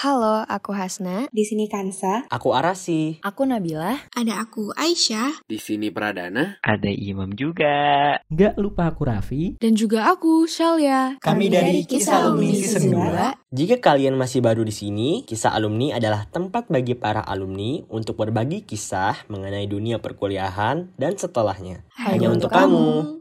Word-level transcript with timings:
Halo, 0.00 0.48
aku 0.48 0.72
Hasna. 0.72 1.28
Di 1.28 1.44
sini 1.44 1.68
Kansa. 1.68 2.24
Aku 2.32 2.56
Arasi. 2.56 3.20
Aku 3.20 3.44
Nabila. 3.44 4.00
Ada 4.16 4.40
aku 4.40 4.72
Aisyah. 4.72 5.44
Di 5.44 5.60
sini 5.60 5.92
Pradana. 5.92 6.56
Ada 6.64 6.88
Imam 6.88 7.28
juga. 7.36 8.16
Gak 8.32 8.56
lupa 8.56 8.88
aku 8.88 9.04
Raffi. 9.04 9.60
Dan 9.60 9.76
juga 9.76 10.08
aku 10.08 10.48
Shalia. 10.48 11.20
Kami 11.20 11.52
dari 11.52 11.84
Kisah 11.84 12.24
Alumni 12.24 12.48
Season 12.56 12.96
2. 12.96 13.52
Jika 13.52 13.76
kalian 13.76 14.16
masih 14.16 14.40
baru 14.40 14.64
di 14.64 14.72
sini, 14.72 15.20
Kisah 15.28 15.52
Alumni 15.52 15.92
adalah 15.92 16.24
tempat 16.32 16.72
bagi 16.72 16.96
para 16.96 17.20
alumni 17.20 17.84
untuk 17.92 18.24
berbagi 18.24 18.64
kisah 18.64 19.28
mengenai 19.28 19.68
dunia 19.68 20.00
perkuliahan 20.00 20.96
dan 20.96 21.20
setelahnya. 21.20 21.84
Hanya, 22.00 22.32
untuk 22.32 22.48
kamu. 22.48 23.19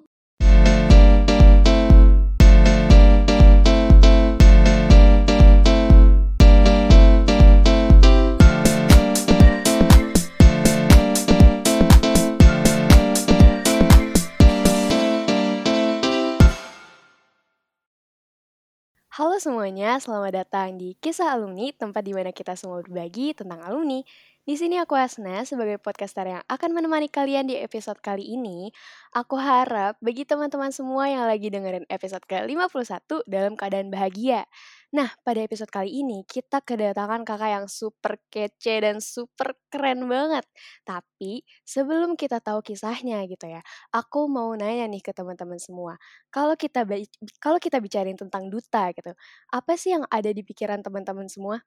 Halo 19.20 19.36
semuanya, 19.36 20.00
selamat 20.00 20.32
datang 20.32 20.80
di 20.80 20.96
Kisah 20.96 21.36
Alumni, 21.36 21.76
tempat 21.76 22.08
di 22.08 22.16
mana 22.16 22.32
kita 22.32 22.56
semua 22.56 22.80
berbagi 22.80 23.36
tentang 23.36 23.60
alumni. 23.60 24.00
Di 24.50 24.58
sini 24.58 24.82
aku 24.82 24.98
Asna 24.98 25.46
sebagai 25.46 25.78
podcaster 25.78 26.26
yang 26.26 26.42
akan 26.50 26.74
menemani 26.74 27.06
kalian 27.06 27.46
di 27.46 27.62
episode 27.62 28.02
kali 28.02 28.34
ini. 28.34 28.74
Aku 29.14 29.38
harap 29.38 30.02
bagi 30.02 30.26
teman-teman 30.26 30.74
semua 30.74 31.06
yang 31.06 31.30
lagi 31.30 31.54
dengerin 31.54 31.86
episode 31.86 32.26
ke-51 32.26 33.30
dalam 33.30 33.54
keadaan 33.54 33.94
bahagia. 33.94 34.50
Nah, 34.90 35.14
pada 35.22 35.46
episode 35.46 35.70
kali 35.70 36.02
ini 36.02 36.26
kita 36.26 36.66
kedatangan 36.66 37.30
kakak 37.30 37.62
yang 37.62 37.66
super 37.70 38.18
kece 38.34 38.82
dan 38.82 38.98
super 39.06 39.54
keren 39.70 40.10
banget. 40.10 40.50
Tapi 40.82 41.46
sebelum 41.62 42.18
kita 42.18 42.42
tahu 42.42 42.66
kisahnya 42.66 43.22
gitu 43.30 43.46
ya, 43.46 43.62
aku 43.94 44.26
mau 44.26 44.50
nanya 44.58 44.90
nih 44.90 45.06
ke 45.06 45.14
teman-teman 45.14 45.62
semua. 45.62 46.02
Kalau 46.34 46.58
kita 46.58 46.90
kalau 47.38 47.62
kita 47.62 47.78
bicarain 47.78 48.18
tentang 48.18 48.50
duta 48.50 48.90
gitu, 48.98 49.14
apa 49.54 49.78
sih 49.78 49.94
yang 49.94 50.10
ada 50.10 50.34
di 50.34 50.42
pikiran 50.42 50.82
teman-teman 50.82 51.30
semua? 51.30 51.62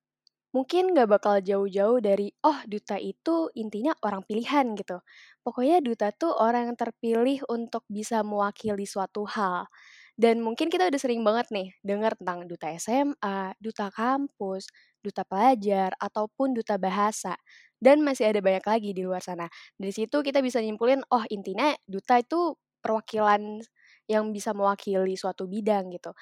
Mungkin 0.52 0.92
gak 0.92 1.08
bakal 1.08 1.40
jauh-jauh 1.40 1.96
dari, 2.04 2.28
oh 2.44 2.60
duta 2.68 3.00
itu 3.00 3.48
intinya 3.56 3.96
orang 4.04 4.20
pilihan 4.28 4.76
gitu. 4.76 5.00
Pokoknya 5.40 5.80
duta 5.80 6.12
tuh 6.12 6.36
orang 6.36 6.68
yang 6.72 6.76
terpilih 6.76 7.40
untuk 7.48 7.88
bisa 7.88 8.20
mewakili 8.20 8.84
suatu 8.84 9.24
hal. 9.24 9.64
Dan 10.12 10.44
mungkin 10.44 10.68
kita 10.68 10.92
udah 10.92 11.00
sering 11.00 11.24
banget 11.24 11.48
nih 11.48 11.68
dengar 11.80 12.12
tentang 12.20 12.44
duta 12.44 12.68
SMA, 12.76 13.56
duta 13.56 13.88
kampus, 13.88 14.68
duta 15.00 15.24
pelajar, 15.24 15.96
ataupun 15.96 16.52
duta 16.52 16.76
bahasa. 16.76 17.32
Dan 17.80 18.04
masih 18.04 18.28
ada 18.28 18.44
banyak 18.44 18.64
lagi 18.68 18.90
di 18.92 19.02
luar 19.08 19.24
sana. 19.24 19.48
Dari 19.80 19.90
situ 19.90 20.20
kita 20.20 20.44
bisa 20.44 20.60
nyimpulin, 20.60 21.00
oh 21.08 21.24
intinya 21.32 21.72
duta 21.88 22.20
itu 22.20 22.54
perwakilan 22.84 23.64
yang 24.10 24.30
bisa 24.34 24.52
mewakili 24.56 25.14
suatu 25.18 25.46
bidang 25.50 25.90
gitu. 25.94 26.12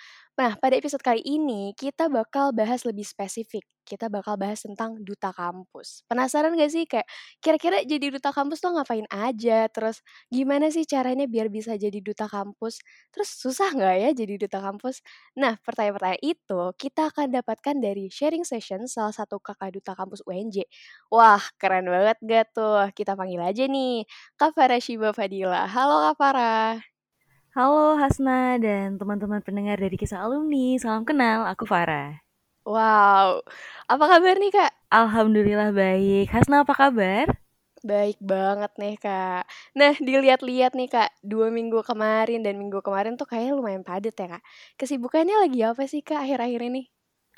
Nah, 0.40 0.56
pada 0.56 0.72
episode 0.78 1.04
kali 1.04 1.20
ini 1.20 1.76
kita 1.76 2.08
bakal 2.08 2.52
bahas 2.56 2.84
lebih 2.88 3.04
spesifik. 3.04 3.64
Kita 3.84 4.06
bakal 4.06 4.38
bahas 4.38 4.62
tentang 4.62 5.02
duta 5.02 5.34
kampus. 5.34 6.06
Penasaran 6.06 6.54
gak 6.54 6.70
sih 6.70 6.86
kayak 6.86 7.04
kira-kira 7.42 7.82
jadi 7.82 8.08
duta 8.14 8.30
kampus 8.30 8.62
tuh 8.62 8.72
ngapain 8.72 9.04
aja? 9.10 9.66
Terus 9.68 10.00
gimana 10.30 10.70
sih 10.70 10.86
caranya 10.86 11.26
biar 11.26 11.50
bisa 11.52 11.74
jadi 11.76 11.98
duta 12.00 12.30
kampus? 12.30 12.78
Terus 13.10 13.28
susah 13.34 13.74
nggak 13.74 13.96
ya 14.00 14.10
jadi 14.14 14.34
duta 14.40 14.58
kampus? 14.62 15.02
Nah, 15.36 15.58
pertanyaan-pertanyaan 15.66 16.22
itu 16.22 16.60
kita 16.78 17.10
akan 17.10 17.26
dapatkan 17.34 17.76
dari 17.82 18.06
sharing 18.08 18.46
session 18.46 18.86
salah 18.86 19.12
satu 19.12 19.42
kakak 19.42 19.74
duta 19.76 19.92
kampus 19.98 20.22
UNJ. 20.24 20.64
Wah, 21.12 21.42
keren 21.60 21.86
banget 21.90 22.16
gak 22.24 22.44
tuh? 22.56 22.88
Kita 22.94 23.18
panggil 23.18 23.42
aja 23.42 23.64
nih, 23.66 24.06
Kak 24.38 24.54
Farah 24.56 24.80
Shiba 24.82 25.10
Fadila. 25.12 25.66
Halo 25.66 26.10
Kak 26.10 26.16
Farah. 26.20 26.89
Halo 27.56 27.84
Hasna 28.00 28.38
dan 28.64 28.88
teman-teman 29.00 29.38
pendengar 29.46 29.76
dari 29.84 29.94
kisah 30.02 30.20
alumni. 30.26 30.66
Salam 30.82 31.04
kenal, 31.08 31.40
aku 31.52 31.62
Farah. 31.72 32.10
Wow, 32.72 33.30
apa 33.92 34.04
kabar 34.10 34.34
nih 34.40 34.52
kak? 34.56 34.72
Alhamdulillah 34.98 35.70
baik. 35.80 36.30
Hasna 36.34 36.62
apa 36.62 36.74
kabar? 36.80 37.26
Baik 37.90 38.18
banget 38.32 38.72
nih 38.80 38.94
kak. 39.04 39.42
Nah 39.78 39.92
dilihat-lihat 40.06 40.72
nih 40.78 40.88
kak, 40.94 41.10
dua 41.32 41.46
minggu 41.56 41.80
kemarin 41.90 42.40
dan 42.46 42.54
minggu 42.62 42.78
kemarin 42.86 43.14
tuh 43.20 43.26
kayaknya 43.30 43.52
lumayan 43.58 43.84
padat 43.88 44.14
ya 44.20 44.26
kak. 44.36 44.42
Kesibukannya 44.80 45.36
lagi 45.44 45.60
apa 45.70 45.82
sih 45.92 46.00
kak 46.08 46.20
akhir-akhir 46.24 46.60
ini? 46.70 46.82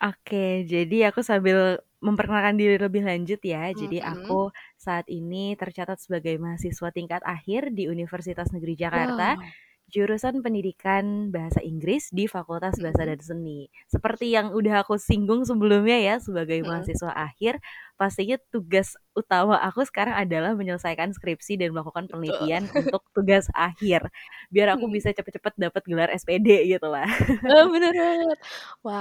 Oke, 0.03 0.67
jadi 0.67 1.15
aku 1.15 1.21
sambil 1.23 1.79
memperkenalkan 2.03 2.59
diri 2.59 2.75
lebih 2.83 3.07
lanjut 3.07 3.39
ya. 3.39 3.71
Jadi 3.71 4.03
Mhm. 4.03 4.03
aku 4.03 4.51
saat 4.75 5.07
ini 5.07 5.55
tercatat 5.55 5.99
sebagai 6.03 6.35
mahasiswa 6.43 6.89
tingkat 6.91 7.23
akhir 7.23 7.71
di 7.71 7.87
Universitas 7.87 8.51
Negeri 8.51 8.75
Jakarta. 8.75 9.39
Wow. 9.39 9.53
Jurusan 9.93 10.41
Pendidikan 10.41 11.29
Bahasa 11.29 11.61
Inggris 11.61 12.09
di 12.17 12.25
Fakultas 12.25 12.81
Bahasa 12.81 13.05
dan 13.05 13.21
Seni. 13.21 13.69
Seperti 13.93 14.33
yang 14.33 14.57
udah 14.57 14.81
aku 14.89 14.97
singgung 14.97 15.45
sebelumnya 15.45 16.01
ya, 16.01 16.15
sebagai 16.17 16.65
mahasiswa 16.65 17.13
akhir, 17.13 17.61
pastinya 18.01 18.41
tugas 18.49 18.97
utama 19.13 19.61
aku 19.61 19.85
sekarang 19.85 20.17
adalah 20.17 20.57
menyelesaikan 20.57 21.13
skripsi 21.13 21.61
dan 21.61 21.77
melakukan 21.77 22.09
Betul. 22.09 22.09
penelitian 22.09 22.73
untuk 22.73 23.05
tugas 23.13 23.53
akhir. 23.53 24.09
Biar 24.49 24.73
aku 24.81 24.89
bisa 24.89 25.13
cepet-cepet 25.13 25.61
dapat 25.61 25.83
gelar 25.85 26.09
SPD 26.09 26.49
gitu 26.73 26.89
lah. 26.89 27.05
Oh, 27.51 27.65
bener 27.73 27.93
banget. 27.95 28.39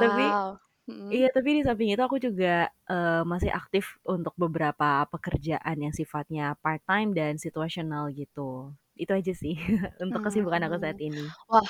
Tapi 0.02 0.26
Wow. 0.34 0.60
Mhm. 0.90 1.14
iya, 1.14 1.28
tapi 1.36 1.50
di 1.60 1.64
samping 1.68 1.90
itu 1.94 2.04
aku 2.04 2.18
juga, 2.22 2.70
eee, 2.92 3.22
masih 3.32 3.52
aktif 3.54 4.00
untuk 4.08 4.34
beberapa 4.40 5.06
pekerjaan 5.14 5.78
yang 5.84 5.94
sifatnya 5.96 6.58
part-time 6.64 7.12
dan 7.18 7.34
situasional 7.42 8.10
gitu. 8.16 8.74
Itu 9.02 9.12
aja 9.20 9.34
sih 9.34 9.56
untuk 10.04 10.22
kesibukan 10.26 10.62
aku 10.70 10.78
saat 10.84 10.98
Hmm. 10.98 11.02
ini. 11.02 11.34
Wah, 11.50 11.68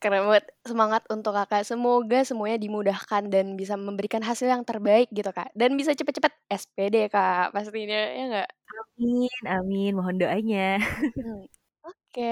keren 0.00 0.24
banget. 0.28 0.44
Semangat 0.64 1.02
untuk 1.12 1.32
Kakak. 1.36 1.62
Semoga 1.68 2.18
semuanya 2.24 2.58
dimudahkan 2.60 3.22
dan 3.32 3.46
bisa 3.60 3.74
memberikan 3.76 4.22
hasil 4.24 4.48
yang 4.48 4.62
terbaik 4.64 5.08
gitu, 5.12 5.28
Kak. 5.32 5.52
Dan 5.56 5.76
bisa 5.80 5.92
cepet-cepet 5.96 6.32
SPD, 6.48 6.96
Kak, 7.12 7.52
pastinya, 7.54 8.00
ya 8.16 8.22
nggak? 8.30 8.48
Amin 8.98 9.28
amin, 9.48 9.90
mohon 9.96 10.16
doanya. 10.20 10.78
Hmm, 11.18 11.42
oke. 11.86 12.30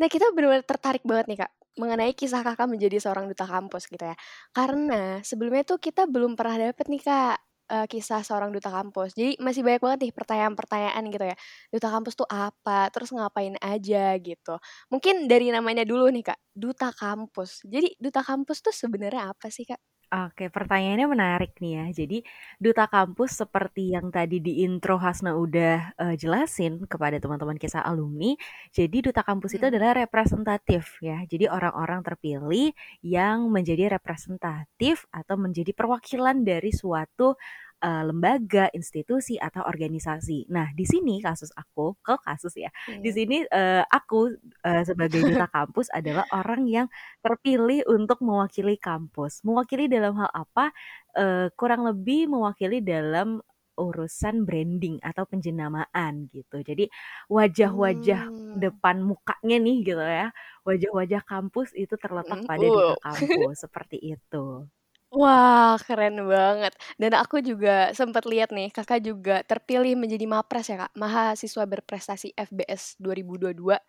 Nah, 0.00 0.08
kita 0.12 0.26
bener-bener 0.36 0.64
tertarik 0.66 1.02
banget 1.08 1.26
nih, 1.32 1.38
Kak, 1.46 1.52
mengenai 1.80 2.12
kisah 2.12 2.42
Kakak 2.44 2.68
menjadi 2.70 2.96
seorang 3.00 3.26
duta 3.30 3.46
kampus 3.48 3.88
gitu 3.88 4.04
ya. 4.04 4.16
Karena 4.52 5.20
sebelumnya 5.24 5.62
tuh 5.64 5.78
kita 5.80 6.04
belum 6.10 6.36
pernah 6.38 6.56
dapet 6.70 6.86
nih, 6.92 7.02
Kak, 7.02 7.36
eee, 7.70 7.86
kisah 7.92 8.20
seorang 8.26 8.50
duta 8.54 8.68
kampus. 8.72 9.12
Jadi 9.16 9.36
masih 9.44 9.62
banyak 9.66 9.80
banget 9.84 9.98
nih 10.08 10.12
pertanyaan-pertanyaan 10.16 11.04
gitu 11.12 11.24
ya. 11.32 11.36
Duta 11.72 11.88
kampus 11.94 12.14
tuh 12.18 12.28
apa? 12.30 12.88
Terus 12.94 13.10
ngapain 13.14 13.54
aja 13.62 14.16
gitu. 14.20 14.54
Mungkin 14.92 15.28
dari 15.30 15.48
namanya 15.54 15.84
dulu 15.88 16.08
nih, 16.12 16.24
Kak, 16.34 16.40
duta 16.56 16.90
kampus. 16.96 17.62
Jadi 17.68 17.94
duta 18.00 18.20
kampus 18.24 18.60
tuh 18.64 18.74
sebenarnya 18.74 19.30
apa 19.32 19.48
sih, 19.52 19.64
Kak? 19.68 19.78
Oke, 20.08 20.48
pertanyaannya 20.48 21.04
menarik 21.04 21.52
nih 21.60 21.72
ya. 21.76 21.84
Jadi 21.92 22.18
duta 22.56 22.88
kampus 22.88 23.44
seperti 23.44 23.92
yang 23.92 24.08
tadi 24.08 24.40
di 24.40 24.64
intro 24.64 24.96
Hasna 24.96 25.36
udah, 25.36 25.92
eee, 26.00 26.16
jelasin 26.16 26.88
kepada 26.88 27.20
teman-teman 27.20 27.60
kisah 27.60 27.84
alumni, 27.84 28.32
jadi 28.72 29.04
duta 29.04 29.20
kampus 29.20 29.60
itu 29.60 29.68
Mhm. 29.68 29.68
adalah 29.68 29.92
representatif 30.00 30.96
ya. 31.04 31.20
Jadi 31.28 31.44
orang-orang 31.52 32.00
terpilih 32.00 32.72
yang 33.04 33.52
menjadi 33.52 34.00
representatif 34.00 35.04
atau 35.12 35.36
menjadi 35.36 35.76
perwakilan 35.76 36.40
dari 36.40 36.72
suatu, 36.72 37.36
eee, 37.82 38.02
lembaga, 38.08 38.68
institusi, 38.74 39.36
atau 39.40 39.62
organisasi. 39.66 40.46
Nah, 40.52 40.70
di 40.74 40.84
sini 40.86 41.20
kasus 41.22 41.50
aku 41.56 41.94
kok 42.02 42.20
kasus 42.26 42.54
ya? 42.58 42.70
Di 43.04 43.10
Iya. 43.10 43.14
sini, 43.14 43.44
eee, 43.46 43.82
aku, 43.88 44.34
eee, 44.66 44.82
sebagai 44.88 45.22
duta 45.26 45.46
kampus 45.50 45.88
adalah 45.94 46.26
orang 46.34 46.66
yang 46.68 46.86
terpilih 47.24 47.84
untuk 47.90 48.18
mewakili 48.24 48.76
kampus. 48.80 49.42
Mewakili 49.46 49.86
dalam 49.90 50.14
hal 50.18 50.30
apa? 50.34 50.70
Eee, 51.16 51.50
kurang 51.58 51.84
lebih 51.88 52.28
mewakili 52.30 52.80
dalam 52.84 53.40
urusan 53.78 54.42
branding 54.42 54.98
atau 55.06 55.22
penjenamaan 55.30 56.26
gitu. 56.34 56.60
Jadi 56.66 56.90
wajah-wajah 57.30 58.22
Mmm. 58.32 58.58
depan 58.58 58.96
mukanya 59.06 59.56
nih 59.62 59.76
gitu 59.86 60.02
ya, 60.02 60.28
wajah-wajah 60.66 61.22
kampus 61.30 61.70
itu 61.78 61.94
terletak 62.00 62.40
Mhm, 62.40 62.48
pada 62.48 62.66
duta 62.74 62.94
wow. 62.94 62.98
kampus, 63.04 63.62
seperti 63.68 63.96
itu. 64.02 64.66
Wah, 65.12 65.80
keren 65.80 66.20
banget. 66.28 66.76
Dan 67.00 67.16
aku 67.16 67.40
juga 67.40 67.96
sempat 67.96 68.28
lihat 68.28 68.52
nih, 68.52 68.68
Kakak 68.68 69.00
juga 69.00 69.40
terpilih 69.40 69.96
menjadi 69.96 70.28
MAPRES 70.28 70.66
ya, 70.68 70.76
Kak, 70.84 70.92
Mahasiswa 71.00 71.64
Berprestasi 71.64 72.28
FBS 72.36 72.92
2022. 73.00 73.80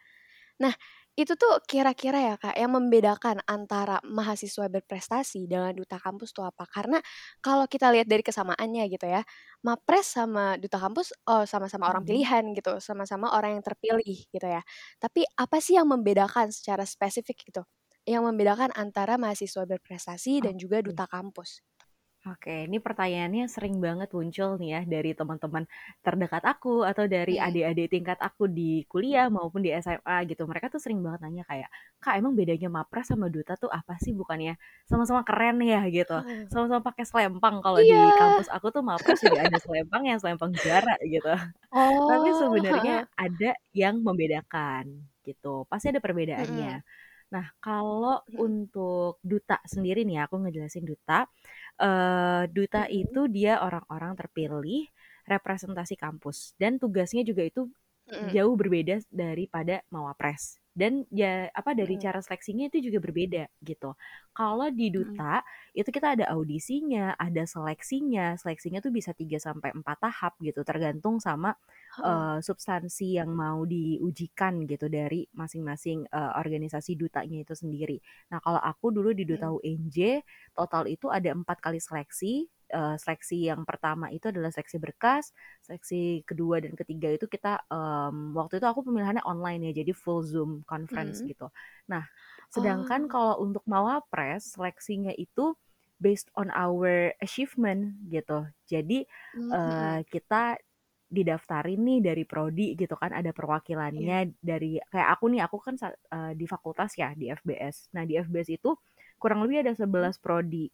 Nah, 0.63 0.71
itu 1.19 1.36
tuh 1.36 1.60
kira-kira 1.68 2.19
ya, 2.24 2.36
Kak, 2.39 2.56
yang 2.56 2.71
membedakan 2.75 3.44
antara 3.51 4.00
mahasiswa 4.07 4.68
berprestasi 4.71 5.48
dengan 5.51 5.75
duta 5.75 6.00
kampus 6.00 6.31
tuh 6.36 6.48
apa? 6.48 6.63
Karena 6.71 7.00
kalau 7.44 7.68
kita 7.68 7.92
lihat 7.92 8.07
dari 8.07 8.24
kesamaannya 8.24 8.88
gitu 8.92 9.07
ya, 9.12 9.24
MAPRES 9.68 10.07
sama 10.24 10.56
duta 10.62 10.80
kampus, 10.80 11.12
oh 11.27 11.44
sama-sama 11.48 11.92
orang 11.92 12.04
Mhm. 12.04 12.07
pilihan 12.07 12.44
gitu, 12.56 12.80
sama-sama 12.80 13.36
orang 13.36 13.60
yang 13.60 13.63
terpilih 13.68 14.24
gitu 14.31 14.48
ya. 14.48 14.63
Tapi 15.04 15.27
apa 15.36 15.60
sih 15.60 15.75
yang 15.80 15.88
membedakan 15.92 16.51
secara 16.56 16.88
spesifik 16.88 17.44
gitu? 17.51 17.63
Yang 18.12 18.24
membedakan 18.28 18.72
antara 18.84 19.14
mahasiswa 19.24 19.64
berprestasi 19.72 20.34
dan 20.46 20.56
juga 20.64 20.78
duta 20.88 21.06
kampus? 21.14 21.50
Oke, 22.28 22.68
ini 22.68 22.84
pertanyaannya 22.84 23.48
sering 23.48 23.80
banget 23.80 24.12
muncul 24.12 24.60
nih 24.60 24.70
ya 24.76 24.80
dari 24.84 25.16
teman-teman 25.16 25.64
terdekat 26.04 26.44
aku 26.44 26.84
atau 26.84 27.08
dari 27.08 27.40
Hmm. 27.40 27.40
adik-adik 27.40 27.88
tingkat 27.96 28.20
aku 28.20 28.44
di 28.52 28.84
kuliah 28.92 29.32
maupun 29.32 29.64
di 29.64 29.72
SMA 29.72 30.28
gitu. 30.28 30.44
Mereka 30.44 30.68
tuh 30.68 30.84
sering 30.84 31.00
banget 31.00 31.24
nanya 31.24 31.48
kayak, 31.48 31.72
"Kak, 32.04 32.20
emang 32.20 32.36
bedanya 32.36 32.68
Mapres 32.68 33.08
sama 33.08 33.32
Duta 33.32 33.56
tuh 33.56 33.72
apa 33.72 33.96
sih? 34.04 34.12
Bukannya 34.12 34.60
sama-sama 34.84 35.24
keren 35.24 35.64
ya?" 35.64 35.80
gitu. 35.88 36.20
Sama-sama 36.52 36.84
pakai 36.84 37.08
selempang. 37.08 37.64
Kalau 37.64 37.80
di 37.88 38.12
Iya. 38.12 38.12
kampus 38.12 38.52
aku 38.52 38.68
tuh 38.76 38.84
Mapres 38.84 39.24
juga 39.24 39.48
ada 39.48 39.56
selempang 39.56 40.04
yang 40.12 40.20
selempang 40.20 40.52
juara 40.60 41.00
gitu. 41.08 41.32
Tapi 42.10 42.30
Oh, 42.32 42.42
sebenarnya 42.42 42.94
heeh. 42.96 43.10
ada 43.20 43.56
yang 43.76 44.02
membedakan 44.04 45.08
gitu. 45.28 45.68
Pasti 45.72 45.92
ada 45.94 46.02
perbedaannya. 46.04 46.72
Mhm. 46.72 46.82
Nah, 47.30 47.46
kalau 47.62 48.26
untuk 48.34 49.22
Duta 49.22 49.62
sendiri 49.66 50.02
nih, 50.02 50.26
aku 50.26 50.42
ngejelasin 50.42 50.86
Duta. 50.86 51.30
Eee, 51.78 52.50
Duta 52.50 52.90
itu 52.90 53.30
dia 53.30 53.62
orang-orang 53.62 54.18
terpilih 54.18 54.90
representasi 55.30 55.94
kampus 55.94 56.58
dan 56.58 56.81
tugasnya 56.81 57.22
juga 57.22 57.46
itu 57.46 57.70
jauh 58.18 58.56
berbeda 58.58 59.00
daripada 59.14 59.86
Mawapres. 59.94 60.58
Dan 60.80 61.04
ya 61.12 61.52
apa 61.52 61.72
dari 61.76 61.96
Mhm. 61.96 62.04
cara 62.04 62.20
seleksinya 62.24 62.72
itu 62.72 62.80
juga 62.88 63.00
berbeda 63.04 63.44
gitu. 63.68 63.92
Kalau 64.38 64.68
di. 64.72 64.88
Duta 64.96 65.44
itu 65.78 65.90
kita 65.92 66.16
ada 66.18 66.26
audisinya, 66.34 67.14
ada 67.20 67.44
seleksinya. 67.46 68.34
Seleksinya 68.40 68.80
tuh 68.80 68.90
bisa 68.96 69.12
3 69.14 69.38
sampai 69.38 69.76
4 69.76 69.98
tahap 70.02 70.34
gitu, 70.42 70.64
tergantung 70.64 71.20
sama, 71.22 71.54
eee, 72.04 72.40
substansi 72.42 73.20
yang 73.20 73.30
mau 73.36 73.64
diujikan 73.68 74.64
gitu 74.66 74.88
dari 74.90 75.28
masing-masing, 75.36 76.08
eee, 76.10 76.31
organisasi 76.42 76.96
dutanya 76.98 77.44
itu 77.46 77.54
sendiri. 77.58 77.98
Nah, 78.34 78.40
kalau 78.42 78.60
aku 78.64 78.90
dulu 78.96 79.12
di 79.14 79.26
Duta. 79.28 79.52
UNJ, 79.52 80.24
total 80.58 80.88
itu 80.90 81.08
ada 81.12 81.30
4 81.36 81.58
kali 81.62 81.78
seleksi. 81.84 82.48
Eee, 82.69 82.95
seleksi 83.01 83.50
yang 83.50 83.66
pertama 83.66 84.13
itu 84.13 84.30
adalah 84.30 84.54
seleksi 84.54 84.77
berkas, 84.77 85.33
seleksi 85.66 86.21
kedua 86.21 86.62
dan 86.62 86.77
ketiga 86.77 87.10
itu 87.18 87.25
kita, 87.25 87.66
mmm, 87.66 88.38
waktu 88.38 88.62
itu 88.62 88.68
aku 88.69 88.86
pemilihannya 88.86 89.25
online 89.25 89.74
ya, 89.74 89.81
jadi 89.81 89.89
full 89.98 90.21
Zoom 90.21 90.62
conference 90.69 91.19
Mhm. 91.19 91.30
gitu. 91.30 91.50
Nah, 91.89 92.06
sedangkan 92.54 93.06
Oh. 93.06 93.10
kalau 93.10 93.42
untuk 93.42 93.66
Mawapres 93.66 94.54
seleksinya 94.54 95.10
itu 95.18 95.57
based 95.98 96.30
on 96.38 96.54
our 96.54 97.10
achievement 97.25 97.98
gitu. 98.13 98.45
Jadi, 98.69 99.06
Mmm, 99.33 99.54
eee, 99.54 99.98
mhm. 100.00 100.00
kita 100.06 100.57
didaftarin 101.10 101.81
nih 101.81 102.00
dari 102.06 102.24
prodi 102.30 102.77
gitu 102.77 102.94
kan, 102.94 103.10
ada 103.18 103.33
perwakilannya 103.33 104.38
dari 104.45 104.77
kayak 104.94 105.10
aku 105.18 105.25
nih, 105.33 105.42
aku 105.45 105.57
kan 105.62 105.74
eee, 105.81 106.31
di 106.38 106.45
fakultas 106.45 106.94
ya, 107.01 107.13
di 107.18 107.33
FBS. 107.33 107.89
Nah, 107.98 108.06
di 108.06 108.13
FBS 108.21 108.50
itu 108.54 108.77
kurang 109.18 109.42
lebih 109.45 109.66
ada 109.66 109.74
Mhm. 110.01 110.13
11 110.13 110.21
prodi. 110.21 110.69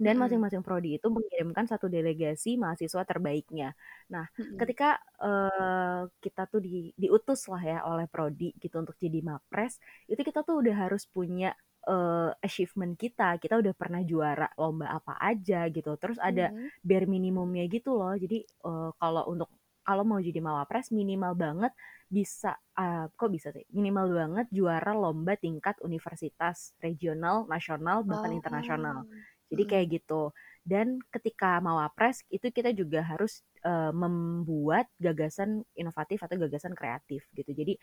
Dan 0.00 0.18
Mhm. 0.18 0.18
masing-masing 0.18 0.62
prodi 0.66 0.98
itu 0.98 1.06
mengirimkan 1.12 1.64
1 1.70 1.86
delegasi 1.86 2.58
mahasiswa 2.58 3.02
terbaiknya. 3.06 3.78
Nah, 4.10 4.26
Mhm. 4.38 4.58
ketika, 4.58 4.98
eee, 5.22 6.10
kita 6.18 6.50
tuh 6.50 6.60
di 6.62 6.90
diutus 6.98 7.46
lah 7.46 7.62
ya 7.62 7.78
oleh 7.86 8.06
prodi 8.10 8.50
gitu 8.58 8.82
untuk 8.82 8.98
jadi 8.98 9.22
Mapres, 9.22 9.78
itu 10.10 10.18
kita 10.20 10.42
tuh 10.42 10.58
udah 10.66 10.74
harus 10.90 11.06
punya, 11.06 11.54
eee, 11.86 12.30
achievement 12.42 12.98
kita. 12.98 13.38
Kita 13.38 13.54
udah 13.62 13.74
pernah 13.78 14.02
juara 14.02 14.50
lomba 14.58 14.90
apa 14.98 15.14
aja 15.22 15.70
gitu. 15.70 15.94
Terus 16.00 16.18
ada 16.18 16.50
Mhm. 16.50 16.70
bare 16.82 17.06
minimumnya 17.06 17.62
gitu 17.70 17.94
loh. 17.94 18.14
Jadi, 18.18 18.42
eee, 18.44 18.90
kalau 18.98 19.24
untuk 19.30 19.50
kalau 19.84 20.00
mau 20.00 20.16
jadi 20.16 20.40
Mawapres 20.40 20.88
minimal 20.96 21.36
banget 21.36 21.72
bisa, 22.08 22.56
eee, 22.72 23.04
kok 23.20 23.28
bisa 23.28 23.52
sih, 23.52 23.68
minimal 23.68 24.08
banget 24.16 24.46
juara 24.48 24.96
lomba 24.96 25.36
tingkat 25.36 25.76
universitas, 25.84 26.72
regional, 26.80 27.44
nasional, 27.52 28.00
bahkan 28.08 28.32
internasional. 28.32 29.04
Jadi 29.52 29.62
Mhm. 29.62 29.68
kayak 29.68 29.86
gitu. 30.00 30.32
Dan 30.64 31.00
ketika 31.12 31.60
Mawapres 31.60 32.24
itu 32.32 32.48
kita 32.48 32.72
juga 32.72 33.04
harus, 33.04 33.44
eee, 33.64 33.92
membuat 33.92 34.88
gagasan 35.02 35.64
inovatif 35.76 36.24
atau 36.24 36.36
gagasan 36.40 36.72
kreatif 36.76 37.28
gitu. 37.36 37.52
Jadi, 37.52 37.74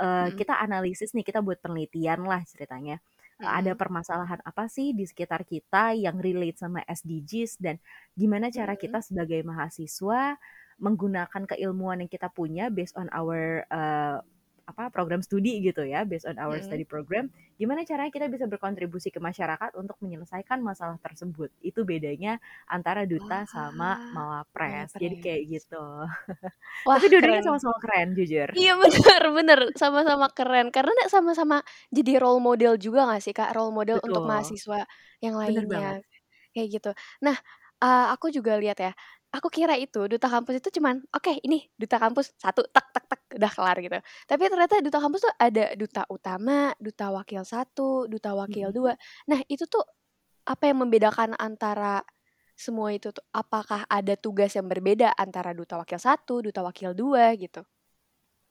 eee, 0.00 0.28
Mhm. 0.28 0.40
kita 0.40 0.56
analisis 0.60 1.12
nih, 1.16 1.24
kita 1.26 1.40
buat 1.44 1.60
penelitian 1.60 2.24
lah 2.24 2.40
ceritanya. 2.48 2.98
Eee, 3.44 3.52
ada 3.64 3.72
Mhm. 3.72 3.78
permasalahan 3.78 4.40
apa 4.44 4.66
sih 4.72 4.92
di 4.96 5.04
sekitar 5.08 5.44
kita 5.48 5.92
yang 5.96 6.18
relate 6.20 6.58
sama 6.60 6.80
SDGs 6.88 7.60
dan 7.60 7.76
gimana 8.16 8.48
cara 8.52 8.74
kita 8.80 9.00
sebagai 9.04 9.40
mahasiswa 9.44 10.36
menggunakan 10.80 11.44
keilmuan 11.44 12.00
yang 12.04 12.10
kita 12.12 12.32
punya 12.32 12.72
based 12.72 12.96
on 12.96 13.08
our, 13.12 13.64
eee, 13.68 14.18
apa, 14.70 14.88
program 14.94 15.20
studi 15.26 15.60
gitu 15.66 15.82
ya, 15.84 16.06
based 16.08 16.26
on 16.30 16.36
our 16.38 16.58
Mhm. 16.58 16.64
study 16.66 16.84
program, 16.88 17.28
gimana 17.60 17.82
caranya 17.88 18.12
kita 18.14 18.26
bisa 18.32 18.46
berkontribusi 18.48 19.08
ke 19.14 19.20
masyarakat 19.20 19.70
untuk 19.76 19.96
menyelesaikan 20.00 20.58
masalah 20.64 20.96
tersebut. 21.02 21.50
Itu 21.60 21.84
bedanya 21.84 22.38
antara 22.66 23.04
Duta 23.04 23.44
sama 23.50 23.98
Wah, 23.98 24.10
Mawapres. 24.14 24.94
Jadi 24.96 25.16
kayak 25.20 25.42
gitu. 25.50 25.82
Wah, 26.86 26.96
Tapi 26.96 27.06
dua-duanya 27.12 27.42
keren. 27.42 27.44
sama-sama 27.44 27.76
keren 27.84 28.08
jujur. 28.16 28.50
Iya, 28.50 28.72
bener 28.82 29.22
bener, 29.36 29.58
sama-sama 29.78 30.26
keren. 30.34 30.66
Karena 30.74 30.92
sama-sama 31.06 31.62
jadi 31.94 32.18
role 32.22 32.42
model 32.42 32.74
juga 32.82 33.06
nggak 33.06 33.22
sih, 33.22 33.34
Kak? 33.36 33.54
Role 33.54 33.70
model 33.74 33.98
untuk 34.02 34.22
Betul. 34.22 34.30
mahasiswa 34.30 34.80
yang 35.22 35.34
lainnya, 35.38 35.94
kayak 36.54 36.68
gitu. 36.80 36.90
Nah, 37.26 37.36
eee, 37.82 38.06
aku 38.14 38.26
juga 38.34 38.58
lihat 38.62 38.78
ya, 38.82 38.92
aku 39.34 39.48
kira 39.52 39.74
itu 39.78 40.06
duta 40.10 40.26
kampus 40.30 40.58
itu 40.62 40.68
cuman, 40.80 41.02
oke 41.14 41.32
ini 41.46 41.66
duta 41.78 41.96
kampus 42.02 42.34
1, 42.38 42.66
tek 42.70 42.86
tek 42.94 43.04
tek, 43.10 43.20
udah 43.38 43.50
kelar 43.54 43.76
gitu. 43.84 43.96
Tapi 44.30 44.42
ternyata 44.50 44.74
duta 44.84 44.98
kampus 45.02 45.20
tuh 45.28 45.34
ada 45.38 45.64
duta 45.78 46.02
utama, 46.10 46.74
duta 46.82 47.06
wakil 47.14 47.42
1, 47.46 48.06
duta 48.10 48.34
wakil 48.34 48.68
2. 48.74 48.92
Mhm. 48.92 49.00
Nah, 49.30 49.40
itu 49.50 49.64
tuh 49.70 49.82
apa 50.48 50.70
yang 50.72 50.82
membedakan 50.86 51.34
antara 51.38 52.02
semua 52.58 52.92
itu 52.94 53.10
tuh? 53.14 53.24
Apakah 53.34 53.86
ada 53.90 54.14
tugas 54.18 54.52
yang 54.58 54.66
berbeda 54.70 55.14
antara 55.18 55.52
duta 55.56 55.78
wakil 55.80 56.00
1, 56.02 56.42
duta 56.44 56.60
wakil 56.66 56.92
2 56.96 57.34
gitu? 57.38 57.66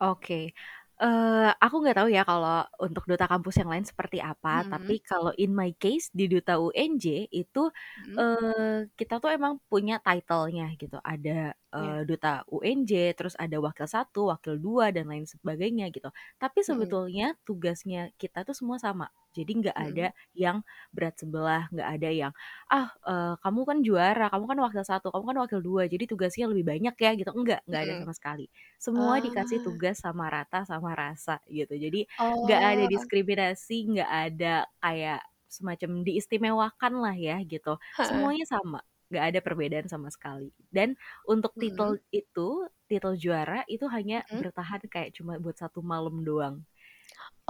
Oke. 0.02 0.54
Eee, 1.00 1.56
aku 1.64 1.80
nggak 1.80 1.96
tahu 1.96 2.10
ya 2.12 2.28
kalau 2.28 2.68
untuk 2.84 3.08
duta 3.08 3.24
kampus 3.24 3.56
yang 3.64 3.72
lain 3.72 3.88
seperti 3.88 4.20
apa, 4.20 4.52
Mhm. 4.52 4.60
tapi 4.68 5.00
kalau 5.00 5.32
in 5.40 5.56
my 5.56 5.72
case 5.80 6.12
di 6.12 6.28
Duta 6.28 6.60
UNJ 6.60 7.32
itu, 7.32 7.72
Mhm. 7.98 8.20
eee, 8.20 8.92
kita 9.00 9.24
tuh 9.24 9.32
emang 9.32 9.64
punya 9.72 10.04
title-nya 10.04 10.76
gitu. 10.76 11.00
Ada, 11.00 11.56
eee, 11.72 12.00
Iya. 12.00 12.04
Duta 12.04 12.44
UNJ, 12.52 13.16
terus 13.16 13.32
ada 13.40 13.56
wakil 13.64 13.88
1, 13.88 14.28
wakil 14.28 14.60
2, 14.60 14.92
dan 14.92 15.08
lain 15.08 15.24
sebagainya 15.24 15.88
gitu. 15.96 16.12
Tapi 16.36 16.60
Mhm. 16.68 17.00
sebetulnya 17.08 17.32
tugasnya 17.48 18.12
kita 18.20 18.44
tuh 18.44 18.52
semua 18.60 18.76
sama. 18.76 19.08
Jadi 19.38 19.52
nggak 19.62 19.78
ada 19.78 20.06
Mhm. 20.06 20.12
yang 20.34 20.66
berat 20.90 21.16
sebelah, 21.22 21.70
nggak 21.70 21.90
ada 22.00 22.10
yang, 22.10 22.34
"Ah, 22.66 22.90
eee, 23.06 23.34
kamu 23.46 23.62
kan 23.70 23.78
juara, 23.86 24.26
kamu 24.34 24.46
kan 24.50 24.58
wakil 24.66 24.84
1, 24.88 25.08
kamu 25.14 25.26
kan 25.34 25.38
wakil 25.46 25.60
2, 25.62 25.86
jadi 25.86 26.04
tugasnya 26.10 26.50
lebih 26.50 26.66
banyak 26.66 26.96
ya," 26.98 27.12
gitu. 27.14 27.32
Enggak, 27.38 27.62
nggak 27.70 27.82
ada 27.86 27.94
Mhm. 27.94 28.06
sama 28.06 28.14
sekali. 28.18 28.46
Semua 28.82 29.22
dikasih 29.22 29.62
Ah. 29.62 29.62
tugas 29.62 30.02
sama 30.02 30.28
rata, 30.34 30.66
sama 30.66 30.98
rasa 30.98 31.38
gitu. 31.46 31.78
Jadi 31.78 32.10
nggak 32.42 32.62
ada 32.74 32.84
Oh. 32.84 32.90
diskriminasi, 32.90 33.78
nggak 33.94 34.10
ada 34.34 34.56
kayak 34.82 35.22
semacam 35.50 36.02
diistimewakan 36.06 36.94
lah 37.02 37.16
ya 37.18 37.38
gitu. 37.46 37.78
Semuanya 38.02 38.46
sama, 38.50 38.82
nggak 39.14 39.24
ada 39.34 39.40
perbedaan 39.46 39.88
sama 39.90 40.10
sekali. 40.14 40.54
Dan 40.74 40.98
untuk 41.30 41.54
titel 41.62 42.02
itu, 42.14 42.66
titel 42.90 43.14
juara 43.18 43.62
itu 43.70 43.86
hanya 43.90 44.26
Mhm. 44.32 44.42
bertahan 44.42 44.82
kayak 44.90 45.14
cuma 45.18 45.38
buat 45.42 45.58
1 45.58 45.82
malam 45.86 46.22
doang. 46.26 46.66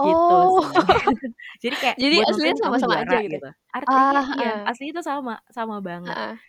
Gitu 0.06 0.32
Oh. 0.32 0.56
sih. 0.56 0.64
Jadi 1.64 1.76
kayak 1.82 1.98
Jadi 2.00 2.16
aslinya 2.28 2.56
sama-sama 2.60 2.96
aja 3.04 3.16
gitu? 3.24 3.34
gitu. 3.34 3.48
Ah, 3.88 4.12
Artinya 4.12 4.18
iya, 4.32 4.46
heeh. 4.46 4.68
aslinya 4.68 4.92
itu 5.00 5.04
sama, 5.10 5.32
sama 5.56 5.76
banget. 5.88 6.16
Heeh. 6.16 6.40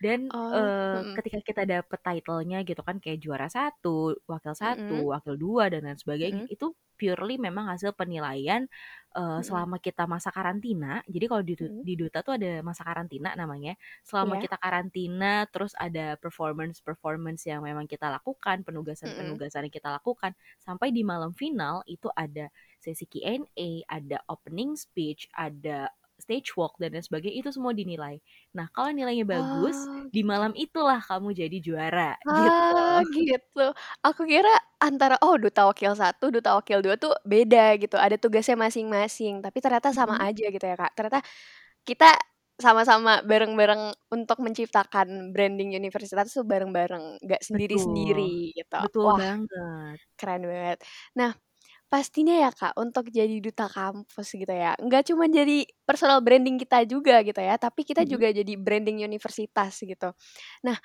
Dan, 0.00 0.32
Oh, 0.32 0.52
eee, 0.52 1.00
mhm. 1.00 1.20
ketika 1.20 1.38
kita 1.44 1.62
dapet 1.68 2.00
title-nya 2.00 2.64
gitu 2.64 2.80
kan 2.80 2.96
kayak 3.04 3.20
juara 3.20 3.48
1, 3.52 4.16
wakil 4.24 4.54
1, 4.56 4.94
Mhm. 4.94 5.10
wakil 5.12 5.36
2, 5.36 5.68
dan 5.68 5.84
lain 5.84 6.00
sebagainya, 6.00 6.40
Mhm. 6.40 6.50
itu 6.50 6.72
purely 7.00 7.36
memang 7.40 7.64
hasil 7.68 7.92
penilaian, 7.96 8.64
eee, 9.16 9.38
Mhm. 9.38 9.40
selama 9.44 9.76
kita 9.80 10.04
masa 10.08 10.28
karantina. 10.32 11.00
Jadi 11.08 11.24
kalau 11.28 11.44
di 11.44 11.54
Mhm. 11.58 11.84
di 11.84 11.94
Duta 12.00 12.20
tuh 12.24 12.36
ada 12.40 12.60
masa 12.64 12.84
karantina 12.88 13.32
namanya. 13.36 13.76
Selama 14.04 14.36
Iya. 14.36 14.40
kita 14.40 14.56
karantina, 14.60 15.44
terus 15.52 15.72
ada 15.76 16.16
performance-performance 16.20 17.44
yang 17.48 17.60
memang 17.64 17.84
kita 17.88 18.08
lakukan, 18.12 18.64
Mhm. 19.04 19.40
penugasan-penugasan 19.44 19.68
yang 19.68 19.74
kita 19.76 19.88
lakukan, 20.00 20.32
sampai 20.60 20.92
di 20.96 21.04
malam 21.04 21.32
final 21.36 21.84
itu 21.88 22.08
ada 22.16 22.48
sesi 22.80 23.04
Q&A, 23.08 23.84
ada 23.88 24.20
opening 24.32 24.76
speech, 24.76 25.28
ada 25.36 25.92
stage 26.22 26.52
walk, 26.58 26.76
dan 26.80 26.92
lain 26.96 27.04
sebagainya, 27.04 27.36
itu 27.44 27.50
semua 27.56 27.72
dinilai. 27.76 28.20
Nah, 28.56 28.68
kalau 28.76 28.90
nilainya 28.94 29.24
bagus, 29.28 29.88
Oh, 29.88 30.10
di 30.14 30.22
gitu. 30.22 30.26
malam 30.26 30.52
itulah 30.58 31.00
kamu 31.04 31.32
jadi 31.36 31.56
juara, 31.64 32.14
Ah, 32.28 33.00
gitu. 33.08 33.08
gitu. 33.16 33.60
Aku 34.04 34.28
kira 34.28 34.52
antara, 34.84 35.16
oh 35.24 35.40
duta 35.40 35.64
wakil 35.64 35.96
1, 35.96 36.28
duta 36.28 36.52
wakil 36.60 36.84
2 36.84 37.00
tuh 37.00 37.16
beda 37.24 37.80
gitu, 37.80 37.96
ada 37.96 38.12
tugasnya 38.20 38.60
masing-masing. 38.60 39.40
Tapi 39.40 39.56
ternyata 39.64 39.88
sama 39.96 40.14
Mhm. 40.14 40.20
aja 40.20 40.44
gitu 40.52 40.60
ya, 40.60 40.76
Kak. 40.76 40.92
Ternyata 40.92 41.24
kita 41.88 42.06
sama-sama 42.60 43.20
bareng-bareng 43.26 43.92
untuk 44.14 44.38
menciptakan 44.44 45.32
branding 45.34 45.76
universitas 45.76 46.32
tuh 46.36 46.44
bareng-bareng, 46.48 47.22
nggak 47.24 47.42
sendiri-sendiri 47.44 48.54
gitu. 48.58 48.78
Betul 48.78 49.06
Wah, 49.06 49.20
banget. 49.20 50.00
keren 50.18 50.42
banget. 50.48 50.78
Nah, 51.18 51.32
pastinya 51.90 52.34
ya 52.38 52.50
Kak, 52.54 52.78
untuk 52.78 53.10
jadi 53.10 53.36
duta 53.42 53.66
kampus 53.66 54.28
gitu 54.38 54.50
ya, 54.54 54.78
nggak 54.78 55.02
cuma 55.12 55.26
jadi 55.28 55.66
personal 55.84 56.22
branding 56.24 56.56
kita 56.62 56.86
juga 56.86 57.20
gitu 57.26 57.38
ya, 57.42 57.58
tapi 57.58 57.82
kita 57.84 58.02
Mhm. 58.02 58.22
juga 58.22 58.30
jadi 58.30 58.52
branding 58.56 59.02
universitas 59.04 59.74
gitu. 59.82 60.14
Nah, 60.66 60.76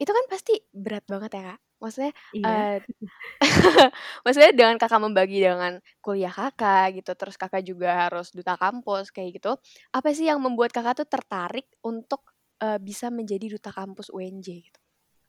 itu 0.00 0.10
kan 0.12 0.24
pasti 0.32 0.54
berat 0.74 1.04
banget 1.10 1.30
ya 1.38 1.42
Kak, 1.56 1.60
maksudnya, 1.82 2.12
Iya. 2.32 2.68
eee, 2.68 2.76
maksudnya 4.24 4.52
dengan 4.56 4.76
Kakak 4.80 5.00
membagi 5.02 5.38
dengan 5.44 5.78
kuliah 6.04 6.32
Kakak 6.34 6.98
gitu, 7.02 7.12
terus 7.18 7.36
Kakak 7.40 7.62
juga 7.66 8.08
harus 8.08 8.30
duta 8.34 8.54
kampus 8.60 9.10
kayak 9.14 9.40
gitu, 9.42 9.52
apa 9.94 10.08
sih 10.16 10.28
yang 10.30 10.40
membuat 10.42 10.72
Kakak 10.76 11.04
tuh 11.04 11.08
tertarik 11.10 11.66
untuk, 11.84 12.24
eee, 12.62 12.78
bisa 12.82 13.10
menjadi 13.12 13.46
duta 13.58 13.70
kampus 13.74 14.08
UNJ 14.14 14.48
gitu? 14.72 14.80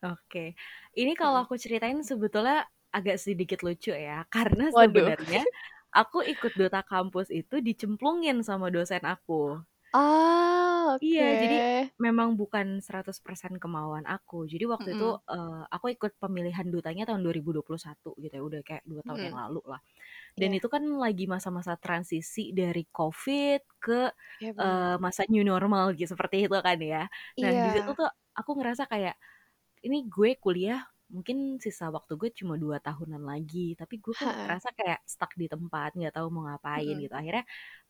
Oke, 0.03 0.51
ini 0.99 1.13
kalau 1.15 1.47
aku 1.47 1.55
ceritain 1.55 1.95
sebetulnya 2.03 2.67
agak 2.97 3.17
sedikit 3.21 3.59
lucu 3.65 3.91
ya, 3.93 4.23
karena 4.33 4.69
sebenarnya 4.73 5.43
aku 5.93 6.21
ikut 6.33 6.53
duta 6.59 6.81
kampus 6.85 7.29
itu 7.33 7.55
dicemplungin 7.67 8.41
sama 8.45 8.67
dosen 8.73 9.03
aku. 9.05 9.63
Oh, 9.93 10.99
Iya, 11.01 11.33
jadi 11.41 11.55
memang 12.01 12.35
bukan 12.39 12.81
100% 12.85 13.57
kemauan 13.61 14.05
aku. 14.09 14.45
Jadi 14.49 14.65
waktu 14.69 14.89
itu, 14.97 15.05
Mhm. 15.05 15.21
eee, 15.29 15.61
aku 15.73 15.85
ikut 15.95 16.11
pemilihan 16.21 16.65
dutanya 16.73 17.03
tahun 17.09 17.21
2021 17.25 18.13
gitu 18.21 18.33
ya, 18.37 18.43
udah 18.45 18.61
kayak 18.65 18.83
2 18.85 19.01
tahun 19.05 19.21
yang 19.29 19.35
Mhm. 19.35 19.41
lalu 19.41 19.61
lah. 19.65 19.81
Dan 20.39 20.51
Iya. 20.51 20.57
itu 20.57 20.67
kan 20.71 20.83
lagi 20.99 21.25
masa-masa 21.29 21.75
transisi 21.79 22.51
dari 22.55 22.85
Covid 22.91 23.61
ke, 23.81 24.11
Iya 24.39 24.53
bener. 24.57 24.79
eee, 24.79 24.95
masa 25.03 25.23
new 25.31 25.43
normal 25.45 25.93
gitu, 25.97 26.13
seperti 26.15 26.47
itu 26.49 26.57
kan 26.63 26.79
ya. 26.81 27.03
Nah, 27.43 27.51
di 27.57 27.69
situ 27.73 27.89
Iya. 27.89 27.97
tuh 27.97 28.09
aku 28.37 28.51
ngerasa 28.59 28.85
kayak, 28.91 29.15
ini 29.85 30.05
gue 30.09 30.37
kuliah 30.41 30.83
mungkin 31.15 31.61
sisa 31.63 31.87
waktu 31.93 32.13
gue 32.21 32.29
cuma 32.33 32.57
2 32.57 32.77
tahunan 32.83 33.21
lagi, 33.23 33.77
tapi 33.79 34.01
gue 34.03 34.15
Heeh. 34.21 34.53
ngerasa 34.53 34.73
kayak 34.77 34.99
stuck 35.07 35.31
di 35.39 35.45
tempat, 35.51 35.93
nggak 35.97 36.13
tahu 36.17 36.27
mau 36.33 36.43
ngapain 36.49 36.93
Mhm. 36.93 37.03
gitu. 37.03 37.13
Akhirnya, 37.15 37.45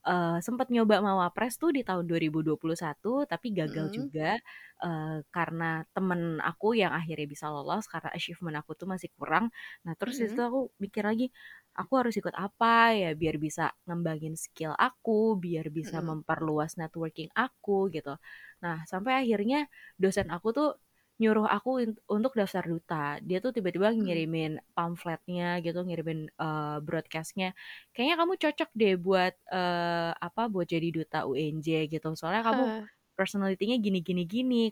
eee, 0.08 0.38
sempet 0.46 0.68
nyoba 0.74 1.00
mawapres 1.03 1.56
tuh 1.62 1.72
di 1.75 1.82
tahun 1.88 2.06
2021 2.10 3.24
tapi 3.30 3.56
gagal 3.56 3.88
Mhm. 3.88 4.03
juga, 4.03 4.36
eee, 4.84 5.24
karena 5.32 5.84
temen 5.96 6.44
aku 6.44 6.75
yang 6.77 6.92
akhirnya 6.94 7.27
bisa 7.30 7.48
lolos 7.51 7.88
karena 7.92 8.10
achievement 8.13 8.58
aku 8.62 8.75
tuh 8.80 8.88
masih 8.92 9.10
kurang. 9.18 9.50
Nah, 9.88 9.94
terus 10.00 10.20
situ 10.20 10.38
Mhm. 10.38 10.44
aku 10.44 10.70
mikir 10.84 11.03
lagi, 11.08 11.32
aku 11.74 11.94
harus 12.00 12.13
ikut 12.20 12.36
apa 12.38 12.94
ya 12.94 13.10
biar 13.18 13.36
bisa 13.42 13.74
ngembangin 13.89 14.36
skill 14.38 14.75
aku, 14.77 15.39
biar 15.42 15.72
bisa 15.74 16.00
Mhm. 16.00 16.06
memperluas 16.06 16.77
networking 16.77 17.30
aku 17.34 17.89
gitu. 17.96 18.15
Nah, 18.63 18.84
sampai 18.89 19.24
akhirnya 19.25 19.65
dosen 19.98 20.30
aku 20.30 20.50
tuh 20.56 20.70
nyuruh 21.22 21.46
aku 21.50 21.70
untuk 22.10 22.34
daftar 22.38 22.63
duta. 22.65 23.20
Dia 23.22 23.38
tuh 23.43 23.53
tiba-tiba 23.55 23.93
Mhm. 24.00 24.24
ngirimin 24.29 24.58
pamfletnya 24.77 25.62
gitu, 25.65 25.79
ngirimin, 25.86 26.29
eee, 26.34 26.77
broadcast-nya, 26.86 27.53
"Kayaknya 27.93 28.15
kamu 28.22 28.34
cocok 28.41 28.70
deh 28.77 28.93
buat, 28.98 29.34
eee, 29.53 30.12
apa, 30.17 30.41
buat 30.53 30.65
jadi 30.70 30.89
duta 30.93 31.25
UNJ 31.29 31.86
gitu, 31.91 32.08
soalnya 32.17 32.41
kamu 32.50 32.72
Heeh. 32.72 32.88
personality-nya 33.13 33.77
gini 33.82 34.01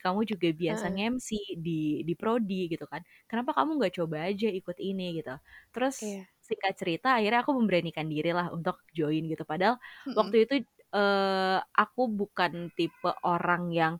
kamu 0.01 0.25
juga 0.25 0.49
biasa 0.49 0.89
Heeh. 0.89 0.97
nge-MC 0.97 1.29
di 1.61 2.01
di 2.01 2.13
prodi 2.17 2.65
gitu 2.73 2.89
kan. 2.89 3.05
Kenapa 3.29 3.53
kamu 3.53 3.77
nggak 3.77 3.93
coba 4.01 4.25
aja 4.33 4.49
ikut 4.49 4.77
ini?" 4.81 5.21
Gitu. 5.21 5.33
Terus 5.73 5.97
Iya. 6.01 6.31
singkat 6.41 6.73
cerita 6.81 7.15
akhirnya 7.21 7.45
aku 7.45 7.53
memberanikan 7.53 8.09
diri 8.09 8.33
lah 8.33 8.49
untuk 8.49 8.81
join 8.97 9.29
gitu. 9.29 9.45
Padahal 9.45 9.77
Mhm. 10.05 10.11
waktu 10.17 10.49
itu, 10.49 10.55
eee, 10.89 11.57
aku 11.77 12.01
bukan 12.09 12.73
tipe 12.73 13.13
orang 13.23 13.69
yang 13.71 13.93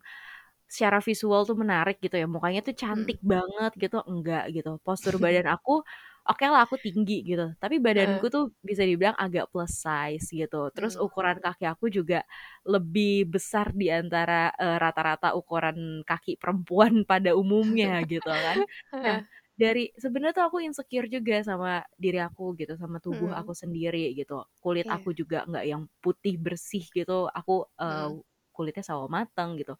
secara 0.72 0.98
visual 1.04 1.44
tuh 1.48 1.56
menarik 1.60 2.00
gitu 2.00 2.16
ya, 2.16 2.26
mukanya 2.30 2.60
tuh 2.64 2.72
Mhm. 2.94 3.12
cantik 3.12 3.20
banget 3.20 3.72
gitu, 3.76 3.98
enggak 4.08 4.44
gitu. 4.56 4.70
Postur 4.86 5.20
badan 5.22 5.44
aku, 5.52 5.84
okelah 6.24 6.64
aku 6.64 6.78
tinggi 6.80 7.20
gitu, 7.28 7.52
tapi 7.60 7.76
badanku 7.82 8.26
tuh 8.32 8.54
bisa 8.64 8.82
dibilang 8.88 9.14
agak 9.18 9.50
plus 9.52 9.74
size 9.84 10.26
gitu. 10.32 10.70
Terus 10.74 10.94
Mmm. 10.94 11.00
ukuran 11.00 11.38
kaki 11.44 11.66
aku 11.68 11.90
juga 11.92 12.24
lebih 12.66 13.26
besar 13.28 13.74
di 13.74 13.90
antara, 13.92 14.54
eee, 14.56 14.76
rata-rata 14.80 15.34
ukuran 15.36 16.02
kaki 16.06 16.38
perempuan 16.40 17.02
pada 17.10 17.34
umumnya 17.36 18.00
gitu 18.06 18.30
kan. 18.30 18.62
Nah, 19.02 19.18
dari 19.58 19.90
sebenarnya 20.00 20.34
tuh 20.42 20.44
aku 20.48 20.58
insecure 20.64 21.06
juga 21.10 21.42
sama 21.44 21.84
diri 22.00 22.18
aku 22.22 22.54
gitu, 22.58 22.74
sama 22.80 22.98
tubuh 23.02 23.30
Mhm. 23.30 23.36
aku 23.36 23.52
sendiri 23.54 24.14
gitu. 24.16 24.46
Kulit 24.62 24.86
Iya. 24.86 24.94
aku 24.94 25.12
juga 25.14 25.44
nggak 25.48 25.64
yang 25.68 25.82
putih 26.02 26.38
bersih 26.40 26.86
gitu, 26.94 27.28
aku, 27.30 27.66
eee, 27.78 28.08
Mhm. 28.08 28.22
kulitnya 28.52 28.84
sawo 28.84 29.08
mateng 29.08 29.56
gitu. 29.60 29.74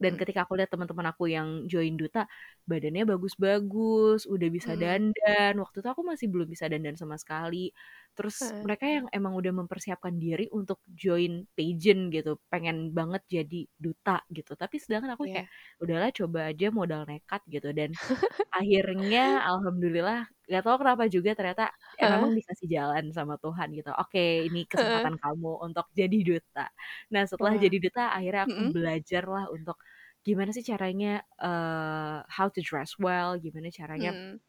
Dan 0.00 0.16
Mhm. 0.16 0.20
ketika 0.20 0.48
aku 0.48 0.56
lihat 0.58 0.72
teman-teman 0.72 1.06
aku 1.12 1.28
yang 1.28 1.68
join 1.68 1.94
duta, 2.00 2.24
badannya 2.64 3.04
bagus-bagus, 3.04 4.24
udah 4.24 4.48
bisa 4.48 4.72
Mhm. 4.72 4.80
dandan, 4.80 5.52
waktu 5.60 5.76
itu 5.84 5.88
aku 5.92 6.02
masih 6.08 6.26
belum 6.32 6.48
bisa 6.48 6.66
dandan 6.72 6.96
sama 6.96 7.16
sekali. 7.20 7.70
Terus 8.16 8.52
mereka 8.64 8.84
yang 8.88 9.06
emang 9.14 9.32
udah 9.36 9.52
mempersiapkan 9.54 10.16
diri 10.16 10.48
untuk 10.52 10.80
join 10.90 11.44
pageant 11.56 12.08
gitu, 12.14 12.40
pengen 12.52 12.90
banget 12.96 13.22
jadi 13.28 13.60
duta 13.76 14.24
gitu. 14.32 14.52
Tapi 14.56 14.76
sedangkan 14.82 15.14
aku 15.16 15.28
kayak, 15.30 15.44
Iya. 15.44 15.50
udahlah 15.84 16.10
coba 16.16 16.50
aja 16.50 16.66
modal 16.72 17.04
nekat 17.08 17.42
gitu 17.52 17.70
dan 17.76 17.90
akhirnya 18.54 19.44
alhamdulillah 19.46 20.26
nggak 20.50 20.62
tahu 20.66 20.76
kenapa 20.82 21.04
juga 21.06 21.30
ternyata 21.38 21.70
ya 21.94 22.04
Heeh. 22.04 22.10
memang 22.10 22.34
dikasih 22.34 22.66
jalan 22.70 23.04
sama 23.14 23.38
Tuhan 23.38 23.70
gitu, 23.78 23.90
"Oke, 23.94 24.50
ini 24.50 24.66
kesempatan 24.66 25.14
kamu 25.22 25.50
untuk 25.66 25.86
jadi 25.94 26.18
duta." 26.26 26.66
Nah, 27.14 27.22
setelah 27.30 27.54
Wah. 27.54 27.62
jadi 27.62 27.76
duta 27.80 28.10
akhirnya 28.16 28.50
aku 28.50 28.60
Mhm. 28.60 28.74
belajarlah 28.74 29.48
untuk 29.54 29.78
gimana 30.26 30.50
sih 30.52 30.66
caranya, 30.66 31.22
eee, 31.40 32.18
how 32.28 32.48
to 32.52 32.60
dress 32.64 32.98
well, 33.00 33.38
gimana 33.40 33.70
caranya 33.72 34.10
Mhm. 34.10 34.40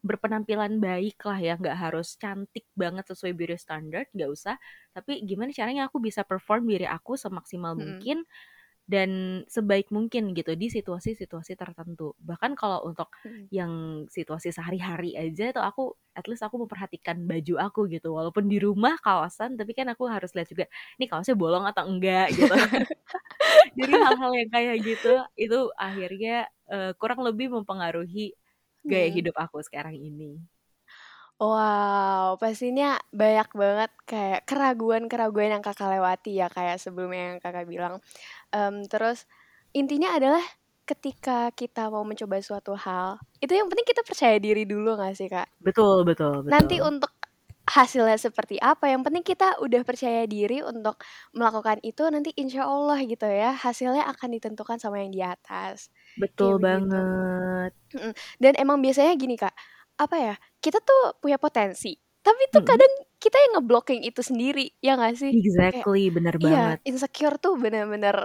berpenampilan 0.00 0.80
baik 0.80 1.20
lah 1.28 1.36
ya, 1.42 1.54
nggak 1.60 1.76
harus 1.76 2.16
cantik 2.16 2.64
banget 2.72 3.04
sesuai 3.12 3.36
beauty 3.36 3.56
standard, 3.60 4.08
nggak 4.16 4.30
usah. 4.32 4.56
Tapi 4.96 5.20
gimana 5.28 5.52
caranya 5.52 5.88
aku 5.92 6.00
bisa 6.00 6.24
perform 6.24 6.64
diri 6.72 6.88
aku 6.88 7.20
semaksimal 7.20 7.76
Mhm. 7.76 8.10
mungkin 8.12 8.24
dan 8.90 9.10
sebaik 9.46 9.88
mungkin 9.94 10.34
gitu 10.38 10.52
di 10.58 10.66
situasi-situasi 10.74 11.54
tertentu. 11.54 12.18
Bahkan 12.18 12.52
kalau 12.58 12.82
untuk 12.90 13.08
Mhm. 13.24 13.50
yang 13.54 14.04
situasi 14.10 14.50
sehari-hari 14.54 15.14
aja 15.18 15.54
tuh 15.54 15.62
aku 15.62 15.82
at 16.18 16.26
least 16.30 16.42
aku 16.46 16.56
memperhatikan 16.66 17.22
baju 17.30 17.54
aku 17.62 17.80
gitu. 17.94 18.10
Walaupun 18.18 18.46
di 18.50 18.58
rumah 18.62 18.98
kaosan, 19.02 19.54
tapi 19.60 19.72
kan 19.78 19.86
aku 19.94 20.06
harus 20.10 20.34
lihat 20.34 20.48
juga, 20.50 20.66
"Nih 20.98 21.06
kaosnya 21.10 21.36
bolong 21.38 21.64
atau 21.70 21.86
enggak?" 21.86 22.34
Gitu. 22.38 22.50
Jadi 23.78 23.94
hal-hal 24.02 24.30
yang 24.40 24.50
kayak 24.54 24.76
gitu, 24.86 25.12
itu 25.38 25.58
akhirnya, 25.78 26.48
eee, 26.70 26.92
kurang 27.00 27.20
lebih 27.26 27.48
mempengaruhi 27.54 28.34
gaya 28.88 29.08
Mhm. 29.08 29.12
hidup 29.12 29.36
aku 29.38 29.60
sekarang 29.66 29.96
ini. 29.98 30.40
Wow, 31.40 32.36
pastinya 32.36 33.00
banyak 33.16 33.48
banget 33.56 33.90
kayak 34.04 34.44
keraguan-keraguan 34.44 35.56
yang 35.56 35.64
Kakak 35.64 35.88
lewati 35.96 36.36
ya, 36.36 36.52
kayak 36.52 36.76
sebelumnya 36.76 37.32
yang 37.32 37.38
Kakak 37.40 37.64
bilang. 37.64 37.94
Mmm, 38.52 38.90
terus 38.90 39.30
intinya 39.70 40.10
adalah 40.18 40.42
ketika 40.82 41.54
kita 41.54 41.86
mau 41.86 42.02
mencoba 42.02 42.42
suatu 42.42 42.74
hal, 42.74 43.22
itu 43.38 43.54
yang 43.54 43.70
penting 43.70 43.86
kita 43.86 44.02
percaya 44.02 44.36
diri 44.42 44.66
dulu 44.66 44.98
nggak 44.98 45.14
sih, 45.14 45.30
Kak? 45.30 45.46
Betul 45.60 46.04
betul 46.08 46.40
Nanti 46.50 46.78
betul. 46.80 46.90
untuk 46.90 47.12
hasilnya 47.70 48.18
seperti 48.18 48.58
apa, 48.58 48.90
yang 48.90 49.02
penting 49.06 49.22
kita 49.26 49.58
udah 49.62 49.82
percaya 49.86 50.26
diri 50.26 50.60
untuk 50.66 50.98
melakukan 51.36 51.78
itu, 51.86 52.02
nanti 52.10 52.34
insya 52.38 52.66
Allah 52.66 52.98
gitu 53.06 53.26
ya, 53.30 53.54
hasilnya 53.54 54.04
akan 54.10 54.28
ditentukan 54.38 54.78
sama 54.82 55.02
yang 55.04 55.12
di 55.14 55.22
atas. 55.22 55.90
Betul 56.18 56.54
Kayak 56.56 56.58
begitu. 56.62 56.98
banget. 56.98 57.72
Dan 58.40 58.54
emang 58.60 58.80
biasanya 58.84 59.12
gini, 59.18 59.36
Kak, 59.36 59.52
apa 60.00 60.16
ya, 60.18 60.34
kita 60.64 60.80
tuh 60.82 61.18
punya 61.22 61.36
potensi, 61.40 61.92
tapi 62.24 62.42
tuh 62.52 62.62
Mhm. 62.62 62.66
kadang 62.66 62.92
kita 63.20 63.36
yang 63.48 63.52
nge-blocking 63.60 64.00
itu 64.06 64.20
sendiri, 64.24 64.72
ya 64.84 64.96
nggak 64.98 65.14
sih? 65.20 65.34
Kayak 65.70 65.88
Exactly, 65.88 66.10
bener 66.10 66.36
iya, 66.42 66.76
banget. 66.78 66.80
insecure 66.88 67.36
tuh 67.42 67.54
bener-bener 67.60 68.16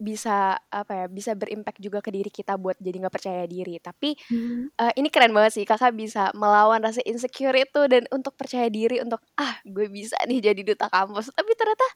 bisa, 0.00 0.56
apa 0.72 0.92
ya, 1.04 1.06
bisa 1.12 1.32
berimpact 1.36 1.80
juga 1.82 2.00
ke 2.04 2.10
diri 2.14 2.28
kita 2.32 2.56
buat 2.60 2.76
jadi 2.80 2.96
nggak 3.06 3.14
percaya 3.14 3.44
diri. 3.50 3.78
Tapi, 3.82 4.16
Mhm. 4.30 4.72
eee, 4.80 4.92
ini 5.00 5.08
keren 5.12 5.32
banget 5.36 5.52
sih 5.62 5.66
Kakak 5.68 5.94
bisa 5.96 6.30
melawan 6.38 6.80
rasa 6.84 7.00
insecure 7.08 7.54
itu 7.58 7.80
dan 7.90 8.04
untuk 8.14 8.34
percaya 8.38 8.68
diri 8.72 9.00
untuk, 9.04 9.20
"Ah, 9.40 9.58
gue 9.66 9.86
bisa 9.92 10.16
nih 10.28 10.40
jadi 10.52 10.62
duta 10.66 10.88
kampus." 10.92 11.30
Tapi 11.36 11.52
ternyata 11.58 11.86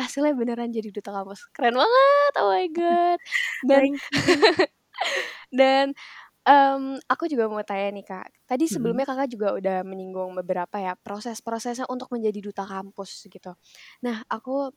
hasilnya 0.00 0.34
beneran 0.38 0.70
jadi 0.74 0.90
duta 0.94 1.10
kampus. 1.14 1.48
Keren 1.56 1.76
banget, 1.80 2.32
oh 2.42 2.48
my 2.52 2.66
god. 2.74 3.18
Dan 3.64 4.00
dan, 5.54 5.92
mmm, 6.48 7.00
aku 7.10 7.26
juga 7.32 7.46
mau 7.52 7.62
tanya 7.66 7.90
nih, 7.96 8.04
Kak. 8.06 8.28
Tadi 8.50 8.66
Mhm. 8.70 9.00
sebelumnya 9.04 9.06
Kakak 9.08 9.28
juga 9.32 9.54
udah 9.56 9.82
menyinggung 9.86 10.34
beberapa 10.44 10.76
ya, 10.82 10.94
proses-prosesnya 11.00 11.86
untuk 11.92 12.10
menjadi 12.14 12.40
duta 12.44 12.64
kampus 12.68 13.26
gitu. 13.30 13.54
Nah, 14.06 14.22
aku 14.30 14.72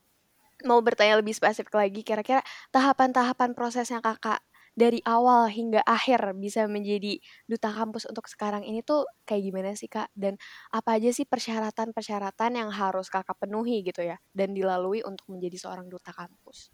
mau 0.66 0.80
bertanya 0.82 1.20
lebih 1.22 1.36
spesifik 1.38 1.74
lagi, 1.78 2.02
kira-kira 2.02 2.42
tahapan-tahapan 2.74 3.54
prosesnya 3.58 4.00
Kakak 4.02 4.42
dari 4.78 5.02
awal 5.06 5.50
hingga 5.50 5.82
akhir 5.86 6.38
bisa 6.38 6.66
menjadi 6.70 7.18
duta 7.50 7.70
kampus 7.74 8.06
untuk 8.10 8.30
sekarang 8.30 8.62
ini 8.66 8.82
tuh 8.86 9.06
kayak 9.28 9.44
gimana 9.50 9.70
sih, 9.78 9.90
Kak? 9.90 10.10
Dan 10.14 10.38
apa 10.74 10.98
aja 11.02 11.10
sih 11.14 11.26
persyaratan-persyaratan 11.30 12.52
yang 12.62 12.70
harus 12.74 13.10
Kakak 13.10 13.38
penuhi 13.42 13.82
gitu 13.86 14.02
ya, 14.06 14.18
dan 14.34 14.54
dilalui 14.58 15.02
untuk 15.06 15.26
menjadi 15.34 15.58
seorang 15.62 15.88
duta 15.90 16.14
kampus? 16.14 16.70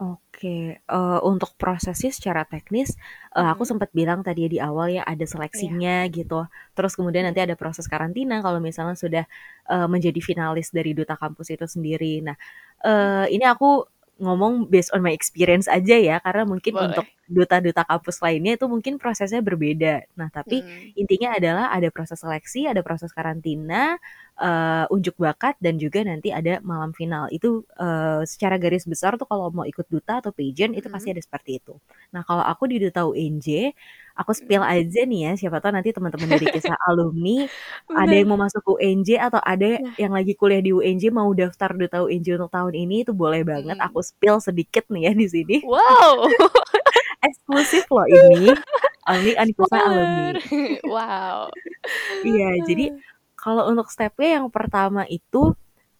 Oke, 0.00 0.78
eee, 0.78 1.18
untuk 1.26 1.58
prosesnya 1.58 2.14
secara 2.14 2.46
teknis, 2.46 2.94
eee, 3.34 3.42
aku 3.50 3.66
Mhm. 3.66 3.66
sempat 3.66 3.90
bilang 3.90 4.22
tadi 4.22 4.46
di 4.46 4.62
awal 4.62 4.94
ya 4.94 5.02
ada 5.02 5.26
Iya. 5.52 5.78
seleksinya 5.82 6.06
gitu, 6.14 6.46
terus 6.78 6.94
kemudian 6.94 7.26
nanti 7.26 7.42
ada 7.42 7.58
proses 7.58 7.90
karantina 7.90 8.38
kalau 8.38 8.62
misalnya 8.62 8.94
sudah, 8.94 9.24
eee, 9.66 9.86
menjadi 9.90 10.22
finalis 10.22 10.70
dari 10.70 10.94
duta 10.94 11.18
kampus 11.18 11.50
itu 11.50 11.66
sendiri. 11.66 12.22
Nah, 12.22 12.38
eee, 12.86 13.26
Mhm. 13.26 13.28
ini 13.34 13.42
aku 13.42 13.90
ngomong 14.22 14.70
based 14.70 14.94
on 14.94 15.02
my 15.02 15.10
experience 15.10 15.66
aja 15.66 15.98
ya, 15.98 16.16
karena 16.22 16.46
mungkin 16.46 16.78
untuk 16.78 17.02
Boleh. 17.02 17.18
duta-duta 17.28 17.82
kampus 17.82 18.22
lainnya 18.22 18.54
itu 18.54 18.66
mungkin 18.70 19.02
prosesnya 19.02 19.42
berbeda. 19.42 20.06
Nah, 20.14 20.30
tapi 20.30 20.62
Mhm. 20.62 20.94
intinya 20.94 21.34
adalah 21.38 21.74
ada 21.74 21.90
proses 21.90 22.22
seleksi, 22.22 22.70
ada 22.70 22.80
proses 22.86 23.10
karantina, 23.14 23.98
eee, 24.40 24.84
unjuk 24.94 25.14
bakat 25.20 25.54
dan 25.60 25.76
juga 25.82 26.00
nanti 26.06 26.30
ada 26.32 26.62
malam 26.62 26.90
final. 26.96 27.26
Itu, 27.34 27.66
eee, 27.78 28.22
secara 28.26 28.56
garis 28.62 28.86
besar 28.88 29.14
tuh 29.20 29.26
kalau 29.28 29.50
mau 29.52 29.66
ikut 29.66 29.86
duta 29.90 30.22
atau 30.22 30.30
pageant 30.34 30.72
itu 30.78 30.88
pasti 30.90 31.10
ada 31.14 31.20
seperti 31.22 31.58
itu. 31.62 31.74
Nah, 32.14 32.22
kalau 32.26 32.42
aku 32.46 32.70
di 32.70 32.78
duta 32.82 33.04
UNJ, 33.06 33.74
aku 34.18 34.32
spill 34.34 34.62
aja 34.66 35.00
nih 35.06 35.20
ya, 35.30 35.32
siapa 35.38 35.58
tahu 35.62 35.72
nanti 35.76 35.90
teman-teman 35.94 36.26
dari 36.30 36.46
kisah 36.50 36.74
alumni 36.90 37.46
ada 37.94 38.14
yang 38.14 38.28
mau 38.30 38.38
masuk 38.40 38.62
UNJ 38.78 39.18
atau 39.20 39.40
ada 39.42 39.78
Nah. 39.78 39.94
yang 40.00 40.12
lagi 40.16 40.32
kuliah 40.34 40.62
di 40.64 40.72
UNJ 40.74 41.10
mau 41.14 41.28
daftar 41.36 41.70
duta 41.76 42.02
UNJ 42.06 42.34
untuk 42.40 42.50
tahun 42.50 42.74
ini, 42.74 43.04
itu 43.06 43.12
boleh 43.14 43.42
banget 43.46 43.76
aku 43.78 44.00
spill 44.02 44.38
sedikit 44.42 44.84
nih 44.90 45.10
ya 45.10 45.12
di 45.14 45.26
sini. 45.30 45.56
Wow. 45.66 46.26
Eksklusif 47.26 47.84
loh 47.90 48.06
ini, 48.10 48.54
only 49.10 49.34
on 49.38 49.50
kisah 49.54 49.82
alumni. 49.82 50.38
Wow. 50.86 51.50
Iya, 52.24 52.48
jadi 52.66 52.84
kalau 53.38 53.70
untuk 53.70 53.88
step-nya 53.94 54.42
yang 54.42 54.48
pertama 54.52 55.06
itu, 55.08 55.54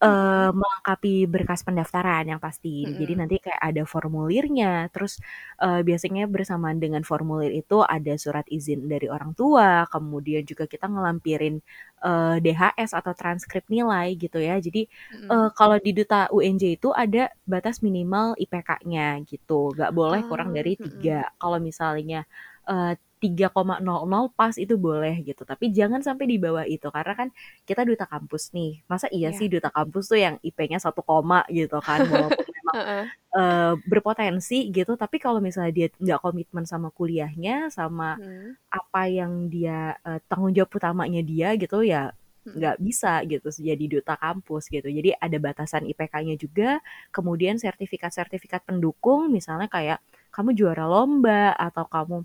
Mhm. 0.05 0.53
melengkapi 0.55 1.27
berkas 1.27 1.67
pendaftaran 1.67 2.23
yang 2.31 2.39
pasti. 2.39 2.87
Jadi 2.95 3.13
Mhm. 3.13 3.19
nanti 3.19 3.37
kayak 3.43 3.59
ada 3.59 3.83
formulirnya, 3.83 4.87
terus, 4.95 5.19
eee, 5.59 5.83
biasanya 5.83 6.31
bersamaan 6.31 6.79
dengan 6.79 7.03
formulir 7.03 7.51
itu 7.51 7.83
ada 7.83 8.15
surat 8.15 8.47
izin 8.47 8.87
dari 8.87 9.11
orang 9.11 9.35
tua, 9.35 9.87
kemudian 9.91 10.47
juga 10.47 10.71
kita 10.71 10.87
ngelampirin, 10.87 11.59
eee, 12.07 12.37
DHS 12.45 12.95
atau 12.95 13.11
transkrip 13.17 13.67
nilai 13.71 14.15
gitu 14.15 14.39
ya. 14.39 14.59
Jadi, 14.63 14.87
eee, 15.31 15.49
Mhm. 15.55 15.59
kalau 15.59 15.77
di 15.83 15.91
duta 15.97 16.31
UNJ 16.31 16.79
itu 16.79 16.95
ada 16.95 17.31
batas 17.49 17.83
minimal 17.83 18.39
IPK-nya 18.39 19.19
gitu, 19.27 19.75
nggak 19.75 19.91
boleh 19.95 20.23
kurang 20.27 20.55
Oh, 20.55 20.59
dari 20.59 20.79
mhm. 20.79 20.79
3. 20.79 21.27
Kalau 21.43 21.59
misalnya, 21.63 22.23
eee, 22.71 22.95
3,00 23.23 24.31
pas 24.39 24.55
itu 24.57 24.75
boleh 24.79 25.15
gitu, 25.27 25.43
tapi 25.47 25.71
jangan 25.75 26.01
sampai 26.07 26.27
di 26.31 26.37
bawah 26.43 26.65
itu, 26.67 26.87
karena 26.95 27.15
kan 27.21 27.29
kita 27.69 27.83
duta 27.89 28.05
kampus 28.11 28.51
nih, 28.57 28.83
masa 28.91 29.07
iya 29.15 29.29
Iya. 29.29 29.39
sih 29.39 29.47
duta 29.53 29.69
kampus 29.75 30.05
tuh 30.11 30.19
yang 30.23 30.37
IP-nya 30.47 30.79
1 30.83 31.01
koma 31.07 31.43
gitu 31.53 31.77
kan, 31.87 32.01
walaupun 32.13 32.47
memang, 32.57 32.79
eee, 33.37 33.73
berpotensi 33.91 34.57
gitu, 34.77 34.93
tapi 35.01 35.17
kalau 35.25 35.41
misalnya 35.45 35.73
dia 35.79 35.89
nggak 36.01 36.21
komitmen 36.25 36.65
sama 36.69 36.89
kuliahnya, 36.95 37.71
sama 37.75 38.17
Mhm. 38.17 38.59
apa 38.73 39.03
yang 39.11 39.49
dia, 39.55 39.97
eee, 40.07 40.21
tanggung 40.31 40.53
jawab 40.57 40.73
utamanya 40.79 41.21
dia 41.25 41.55
gitu, 41.61 41.83
ya 41.87 42.13
Mhm. 42.47 42.59
nggak 42.59 42.81
bisa 42.83 43.23
gitu 43.31 43.49
jadi 43.53 43.85
duta 43.91 44.15
kampus 44.21 44.69
gitu. 44.75 44.89
Jadi 44.91 45.15
ada 45.17 45.39
batasan 45.41 45.85
IPK-nya 45.91 46.37
juga, 46.41 46.81
kemudian 47.15 47.57
sertifikat-sertifikat 47.63 48.65
pendukung, 48.69 49.31
misalnya 49.33 49.69
kayak 49.73 50.01
kamu 50.35 50.53
juara 50.59 50.85
lomba 50.91 51.55
atau 51.57 51.85
kamu 51.89 52.25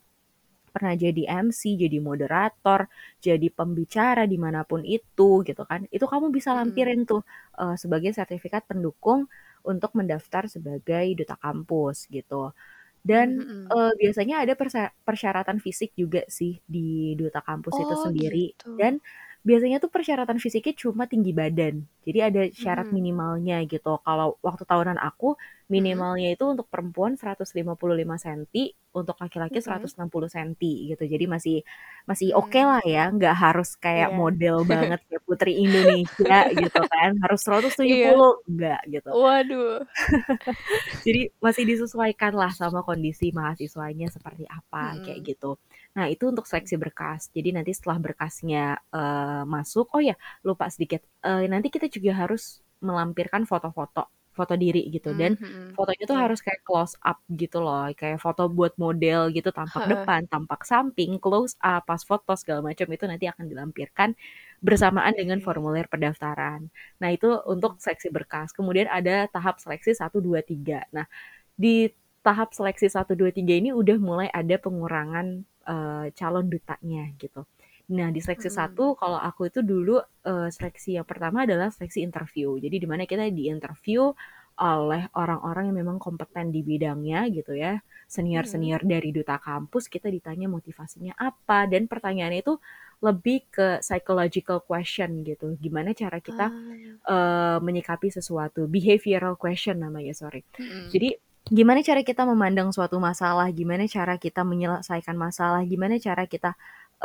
pernah 0.74 0.94
jadi 0.98 1.24
MC, 1.30 1.78
jadi 1.80 1.98
moderator, 2.04 2.90
jadi 3.22 3.48
pembicara 3.54 4.26
di 4.28 4.38
mana 4.42 4.66
pun 4.68 4.82
itu 4.84 5.46
gitu 5.48 5.64
kan, 5.70 5.86
itu 5.94 6.06
kamu 6.10 6.34
bisa 6.36 6.52
lampirin 6.58 7.06
tuh, 7.10 7.22
eee, 7.62 7.76
sebagai 7.80 8.12
sertifikat 8.18 8.66
pendukung 8.70 9.30
untuk 9.64 9.94
mendaftar 10.00 10.50
sebagai 10.52 11.06
duta 11.20 11.36
kampus 11.40 12.10
gitu. 12.12 12.52
Dan, 13.04 13.44
Mhm. 13.44 13.74
eee, 13.74 13.92
biasanya 14.02 14.44
ada 14.48 14.54
persyaratan 15.08 15.60
fisik 15.64 15.92
juga 16.00 16.24
sih 16.32 16.60
di 16.68 17.14
duta 17.20 17.42
kampus 17.46 17.84
itu 17.84 17.96
Oh, 17.96 18.10
sendiri 18.10 18.56
gitu. 18.60 18.70
dan 18.80 19.00
biasanya 19.48 19.78
tuh 19.84 19.92
persyaratan 19.94 20.40
fisiknya 20.44 20.74
cuma 20.84 21.04
tinggi 21.12 21.32
badan. 21.36 21.84
Jadi 22.08 22.20
ada 22.28 22.42
syarat 22.56 22.88
Mhm. 22.88 22.96
minimalnya 22.96 23.56
gitu. 23.72 24.00
Kalau 24.06 24.40
waktu 24.44 24.64
tahunan 24.68 24.98
aku, 25.00 25.36
minimalnya 25.72 26.28
itu 26.36 26.44
untuk 26.48 26.68
perempuan 26.72 27.16
155 27.20 28.16
senti, 28.20 28.72
untuk 28.96 29.16
laki-laki 29.24 29.60
Mhm. 29.66 29.94
160 29.98 30.28
senti 30.32 30.92
gitu. 30.92 31.04
Jadi 31.08 31.26
masih 31.28 31.56
masih 32.10 32.30
Mmm. 32.36 32.40
okelah 32.40 32.82
ya, 32.88 33.12
nggak 33.16 33.36
harus 33.44 33.70
kayak 33.80 34.10
Iya. 34.10 34.16
model 34.16 34.64
banget 34.68 35.00
kayak 35.08 35.24
Putri 35.28 35.52
Indonesia 35.66 36.48
gitu 36.56 36.80
kan, 36.92 37.12
harus 37.24 37.40
170, 37.46 37.84
Iya. 37.84 38.24
enggak 38.50 38.80
gitu. 38.92 39.14
Waduh. 39.22 39.88
Jadi 41.06 41.22
masih 41.44 41.64
disesuaikan 41.68 42.34
lah 42.36 42.52
sama 42.56 42.82
kondisi 42.88 43.32
mahasiswanya 43.36 44.08
seperti 44.14 44.46
apa, 44.48 45.00
kayak 45.04 45.20
Mhm. 45.20 45.34
gitu. 45.36 45.60
Nah, 45.98 46.10
itu 46.10 46.26
untuk 46.26 46.50
seleksi 46.50 46.74
berkas. 46.82 47.30
Jadi 47.38 47.54
nanti 47.54 47.70
setelah 47.78 48.02
berkasnya, 48.02 48.82
eee, 48.90 49.42
masuk 49.46 49.94
oh 49.94 50.02
ya 50.02 50.18
lupa 50.42 50.66
sedikit, 50.74 51.06
eee, 51.22 51.46
nanti 51.54 51.70
kita 51.70 51.86
juga 51.86 52.18
harus 52.26 52.66
melampirkan 52.82 53.46
foto-foto, 53.46 54.10
foto 54.34 54.54
diri 54.58 54.90
gitu 54.90 55.14
dan 55.14 55.38
Mmm, 55.40 55.40
mhm. 55.40 55.78
fotonya 55.78 56.04
tuh 56.10 56.18
Iya. 56.18 56.24
harus 56.24 56.40
kayak 56.42 56.62
close 56.66 56.98
up 57.06 57.22
gitu 57.30 57.62
loh, 57.62 57.86
kayak 57.94 58.18
foto 58.22 58.50
buat 58.50 58.74
model 58.82 59.30
gitu, 59.38 59.50
tampak 59.54 59.86
depan, 59.86 60.26
tampak 60.30 60.66
samping, 60.66 61.22
close 61.22 61.54
up, 61.62 61.86
pas 61.86 62.02
foto 62.02 62.34
segala 62.42 62.62
macam 62.74 62.90
itu 62.90 63.06
nanti 63.06 63.26
akan 63.30 63.46
dilampirkan 63.50 64.10
bersamaan 64.66 65.14
dengan 65.14 65.38
formulir 65.46 65.86
pendaftaran. 65.94 66.70
Nah, 67.02 67.10
itu 67.14 67.30
untuk 67.46 67.78
seleksi 67.82 68.10
berkas. 68.10 68.50
Kemudian 68.54 68.90
ada 68.90 69.30
tahap 69.30 69.62
seleksi 69.62 69.94
1, 69.94 70.18
2, 70.26 70.42
3. 70.42 70.86
Nah, 70.94 71.06
di 71.58 71.90
tahap 72.26 72.56
seleksi 72.56 72.88
1, 72.90 73.14
2, 73.20 73.30
3 73.36 73.54
ini 73.60 73.72
udah 73.76 73.98
mulai 74.00 74.28
ada 74.34 74.56
pengurangan, 74.60 75.44
eee, 75.68 76.06
calon 76.18 76.48
dutanya 76.50 77.12
gitu. 77.20 77.44
Nah, 77.94 78.10
di 78.16 78.20
seleksi 78.24 78.48
Mhm. 78.48 78.54
1 78.54 78.96
kalau 78.96 79.20
aku 79.20 79.52
itu 79.52 79.60
dulu, 79.62 80.00
eee, 80.26 80.50
seleksi 80.56 80.96
yang 81.00 81.08
pertama 81.08 81.44
adalah 81.48 81.70
seleksi 81.70 82.00
interview. 82.04 82.56
Jadi 82.64 82.80
di 82.84 82.88
mana 82.90 83.04
kita 83.06 83.28
diinterview 83.30 84.16
oleh 84.60 85.10
orang-orang 85.18 85.74
yang 85.74 85.78
memang 85.84 85.98
kompeten 86.00 86.54
di 86.54 86.62
bidangnya 86.64 87.26
gitu 87.34 87.58
ya, 87.58 87.82
Mhm. 88.36 88.78
senior-senior 88.78 88.86
dari 88.86 89.10
duta 89.12 89.42
kampus, 89.42 89.90
kita 89.90 90.08
ditanya 90.14 90.46
motivasinya 90.48 91.18
apa 91.18 91.66
dan 91.68 91.90
pertanyaannya 91.90 92.42
itu 92.46 92.56
lebih 93.04 93.50
ke 93.52 93.68
psychological 93.84 94.62
question 94.64 95.26
gitu, 95.28 95.58
gimana 95.60 95.92
cara 95.98 96.22
kita, 96.22 96.54
Ah. 96.54 97.04
eee, 97.08 97.58
menyikapi 97.64 98.10
sesuatu, 98.14 98.68
behavioral 98.70 99.36
question 99.40 99.82
namanya, 99.82 100.14
sorry. 100.18 100.44
Mhm. 100.60 100.90
Jadi 100.94 101.18
gimana 101.54 101.80
cara 101.86 102.02
kita 102.10 102.24
memandang 102.26 102.70
suatu 102.76 102.98
masalah, 102.98 103.48
gimana 103.54 103.86
cara 103.86 104.16
kita 104.18 104.42
menyelesaikan 104.52 105.14
masalah, 105.26 105.62
gimana 105.70 105.96
cara 106.02 106.26
kita, 106.26 106.52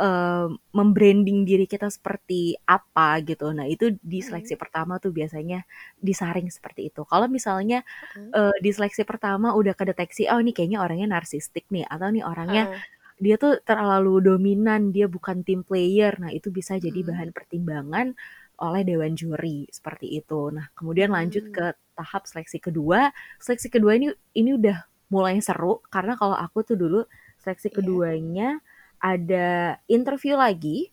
eee, 0.01 0.47
mem-branding 0.77 1.39
diri 1.49 1.65
kita 1.69 1.87
seperti 1.93 2.57
apa 2.65 3.21
gitu. 3.29 3.53
Nah, 3.57 3.65
itu 3.69 3.95
di 4.01 4.19
seleksi 4.25 4.53
Mhm. 4.53 4.59
pertama 4.59 4.97
tuh 5.03 5.11
biasanya 5.13 5.61
disaring 6.01 6.49
seperti 6.49 6.89
itu. 6.93 7.01
Kalau 7.05 7.27
misalnya, 7.31 7.85
Heeh. 8.01 8.33
eee, 8.35 8.55
di 8.65 8.71
seleksi 8.75 9.03
pertama 9.07 9.53
udah 9.59 9.73
kedeteksi, 9.77 10.25
oh 10.33 10.39
ini 10.43 10.51
kayaknya 10.57 10.79
orangnya 10.85 11.07
narsistik 11.21 11.65
nih, 11.73 11.85
atau 11.89 12.09
nih 12.13 12.25
orangnya 12.25 12.63
Heeh. 12.63 12.81
dia 13.21 13.35
tuh 13.41 13.59
terlalu 13.67 14.21
dominan, 14.25 14.91
dia 14.95 15.07
bukan 15.11 15.43
team 15.47 15.61
player. 15.67 16.15
Nah, 16.23 16.31
itu 16.35 16.49
bisa 16.53 16.77
jadi 16.81 17.01
Mhm. 17.05 17.07
bahan 17.07 17.31
pertimbangan 17.35 18.15
oleh 18.61 18.81
dewan 18.87 19.13
juri, 19.19 19.67
seperti 19.71 20.07
itu. 20.19 20.51
Nah, 20.55 20.67
kemudian 20.77 21.11
lanjut 21.15 21.45
Mmm. 21.45 21.53
ke 21.53 21.75
tahap 21.99 22.23
seleksi 22.31 22.59
kedua. 22.63 23.11
Seleksi 23.43 23.67
kedua 23.73 23.99
ini 23.99 24.07
ini 24.37 24.55
udah 24.59 24.77
mulai 25.11 25.39
seru 25.43 25.83
karena 25.93 26.15
kalau 26.21 26.37
aku 26.39 26.63
tuh 26.67 26.77
dulu 26.79 26.99
seleksi 27.43 27.69
Iya. 27.71 27.99
keduanya 28.09 28.61
ada 29.03 29.77
interview 29.91 30.35
lagi, 30.39 30.91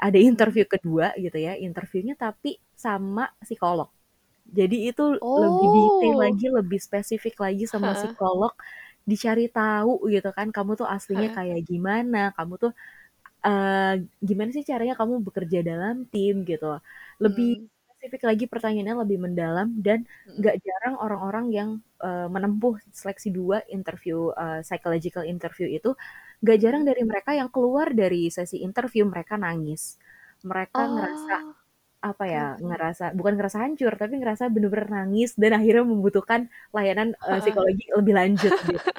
ada 0.00 0.18
interview 0.20 0.64
kedua 0.68 1.12
gitu 1.20 1.38
ya, 1.40 1.54
interviewnya 1.60 2.14
tapi 2.18 2.58
sama 2.76 3.30
psikolog. 3.42 3.90
Jadi 4.50 4.90
itu 4.92 5.04
lebih 5.38 5.68
detail 5.74 6.16
Oh. 6.16 6.30
lagi, 6.30 6.46
lebih 6.52 6.78
spesifik 6.82 7.36
lagi 7.44 7.64
sama 7.70 7.92
Heeh. 7.92 8.16
psikolog, 8.16 8.52
dicari 9.08 9.48
tahu 9.52 10.08
gitu 10.12 10.30
kan, 10.36 10.50
kamu 10.54 10.74
tuh 10.80 10.88
aslinya 10.90 11.28
Heeh. 11.28 11.34
kayak 11.34 11.62
gimana, 11.68 12.32
kamu 12.38 12.54
tuh, 12.62 12.72
eee, 13.46 14.06
gimana 14.24 14.50
sih 14.56 14.64
caranya 14.66 14.94
kamu 15.00 15.22
bekerja 15.26 15.60
dalam 15.66 16.06
tim 16.12 16.44
gitu. 16.48 16.80
Lebih 17.24 17.56
Mmm. 17.56 17.70
Spesifik 18.00 18.24
lagi 18.32 18.44
pertanyaannya 18.48 18.96
lebih 19.04 19.18
mendalam 19.20 19.68
dan 19.84 20.08
nggak 20.40 20.56
jarang 20.64 20.96
orang-orang 21.04 21.46
yang, 21.52 21.70
eee, 22.00 22.26
menempuh 22.32 22.80
seleksi 22.96 23.28
2 23.28 23.60
interview, 23.68 24.32
eee, 24.40 24.64
psychological 24.64 25.20
interview 25.28 25.68
itu, 25.68 25.92
nggak 26.40 26.56
jarang 26.64 26.82
dari 26.88 27.04
mereka 27.04 27.36
yang 27.36 27.52
keluar 27.52 27.92
dari 27.92 28.32
sesi 28.32 28.64
interview 28.64 29.04
mereka 29.04 29.36
nangis. 29.36 30.00
Mereka 30.48 30.80
ngerasa, 30.96 31.34
Oh. 31.34 31.54
apa 32.04 32.24
ya, 32.28 32.44
ngerasa 32.62 33.04
bukan 33.18 33.34
ngerasa 33.38 33.58
hancur, 33.64 33.92
tapi 34.00 34.14
ngerasa 34.22 34.44
bener-bener 34.54 34.88
nangis 34.92 35.30
dan 35.40 35.52
akhirnya 35.58 35.84
membutuhkan 35.88 36.40
layanan, 36.76 37.14
Heeh. 37.18 37.40
psikologi 37.44 37.84
lebih 37.98 38.14
lanjut 38.20 38.54
gitu. 38.64 38.90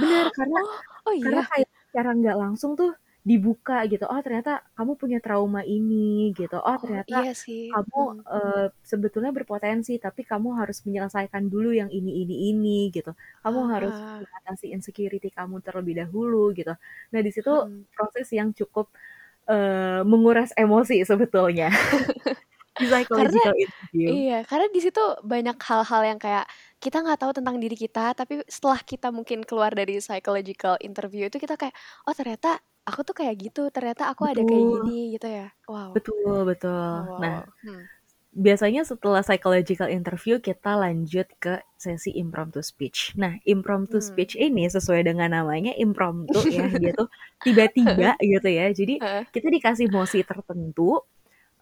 Bener, 0.00 0.26
karena 0.38 0.60
Oh 1.06 1.10
oh 1.10 1.14
karena 1.22 1.40
iya? 1.40 1.50
kayak 1.50 1.68
secara 1.90 2.10
nggak 2.18 2.36
langsung 2.42 2.72
tuh 2.80 2.90
dibuka 3.28 3.74
gitu. 3.90 4.04
Oh 4.10 4.20
ternyata 4.24 4.50
kamu 4.76 4.92
punya 5.02 5.18
trauma 5.24 5.60
ini 5.74 6.32
gitu. 6.38 6.56
Oh 6.68 6.76
Oh, 6.82 6.82
ternyata 6.82 7.16
iya 7.16 7.34
sih. 7.34 7.62
kamu 7.72 7.98
Hmm. 7.98 8.22
eh, 8.32 8.66
sebetulnya 8.90 9.30
berpotensi, 9.36 9.92
tapi 10.04 10.20
kamu 10.30 10.48
harus 10.60 10.78
menyelesaikan 10.86 11.44
dulu 11.52 11.68
yang 11.80 11.90
ini 11.92 12.10
ini 12.24 12.34
ini 12.52 12.70
gitu. 12.96 13.10
Kamu 13.44 13.60
harus 13.72 13.96
Ah. 14.00 14.20
mengatasi 14.20 14.66
insecurity 14.76 15.28
kamu 15.38 15.56
terlebih 15.66 15.94
dahulu 16.00 16.52
gitu. 16.58 16.72
Nah 17.12 17.20
di 17.26 17.30
situ 17.36 17.50
Hmm. 17.50 17.88
proses 17.96 18.28
yang 18.38 18.50
cukup 18.56 18.86
eh, 19.50 20.02
menguras 20.10 20.50
emosi 20.56 21.02
sebetulnya 21.10 21.68
Karena 23.16 23.42
interview. 23.64 24.10
iya, 24.10 24.36
karena 24.48 24.66
di 24.72 24.80
situ 24.84 25.00
banyak 25.24 25.56
hal-hal 25.68 26.02
yang 26.06 26.18
kayak 26.22 26.46
kita 26.82 27.02
nggak 27.04 27.20
tahu 27.22 27.32
tentang 27.38 27.56
diri 27.62 27.76
kita, 27.78 28.14
tapi 28.18 28.42
setelah 28.48 28.80
kita 28.84 29.08
mungkin 29.14 29.42
keluar 29.48 29.72
dari 29.74 29.98
psychological 30.02 30.76
interview 30.82 31.28
itu 31.30 31.38
kita 31.42 31.56
kayak, 31.60 31.74
oh 32.08 32.14
ternyata 32.16 32.60
aku 32.88 33.00
tuh 33.08 33.14
kayak 33.18 33.36
gitu, 33.44 33.60
ternyata 33.74 34.02
aku 34.12 34.22
ada 34.30 34.42
kayak 34.48 34.64
Betul, 34.64 34.72
gini 34.72 34.92
gitu 35.14 35.26
ya. 35.38 35.46
Wow. 35.72 35.92
betul, 35.94 36.36
betul. 36.48 37.12
Nah, 37.20 37.36
Wow. 37.38 37.46
Hmm. 37.64 37.84
biasanya 38.32 38.82
setelah 38.86 39.22
psychological 39.26 39.88
interview 39.90 40.38
kita 40.38 40.76
lanjut 40.78 41.26
ke 41.42 41.58
sesi 41.80 42.12
impromptu 42.14 42.60
speech. 42.62 43.16
Nah, 43.18 43.40
impromptu 43.48 43.98
Hmm. 43.98 44.04
speech 44.04 44.36
ini 44.38 44.68
sesuai 44.68 45.02
dengan 45.08 45.32
namanya 45.34 45.72
impromptu 45.78 46.44
ya, 46.52 46.68
dia 46.76 46.92
tuh 46.94 47.08
tiba-tiba 47.44 48.14
gitu 48.32 48.48
ya. 48.50 48.68
Jadi 48.70 49.00
kita 49.34 49.48
dikasih 49.50 49.88
mosi 49.90 50.22
tertentu, 50.28 51.02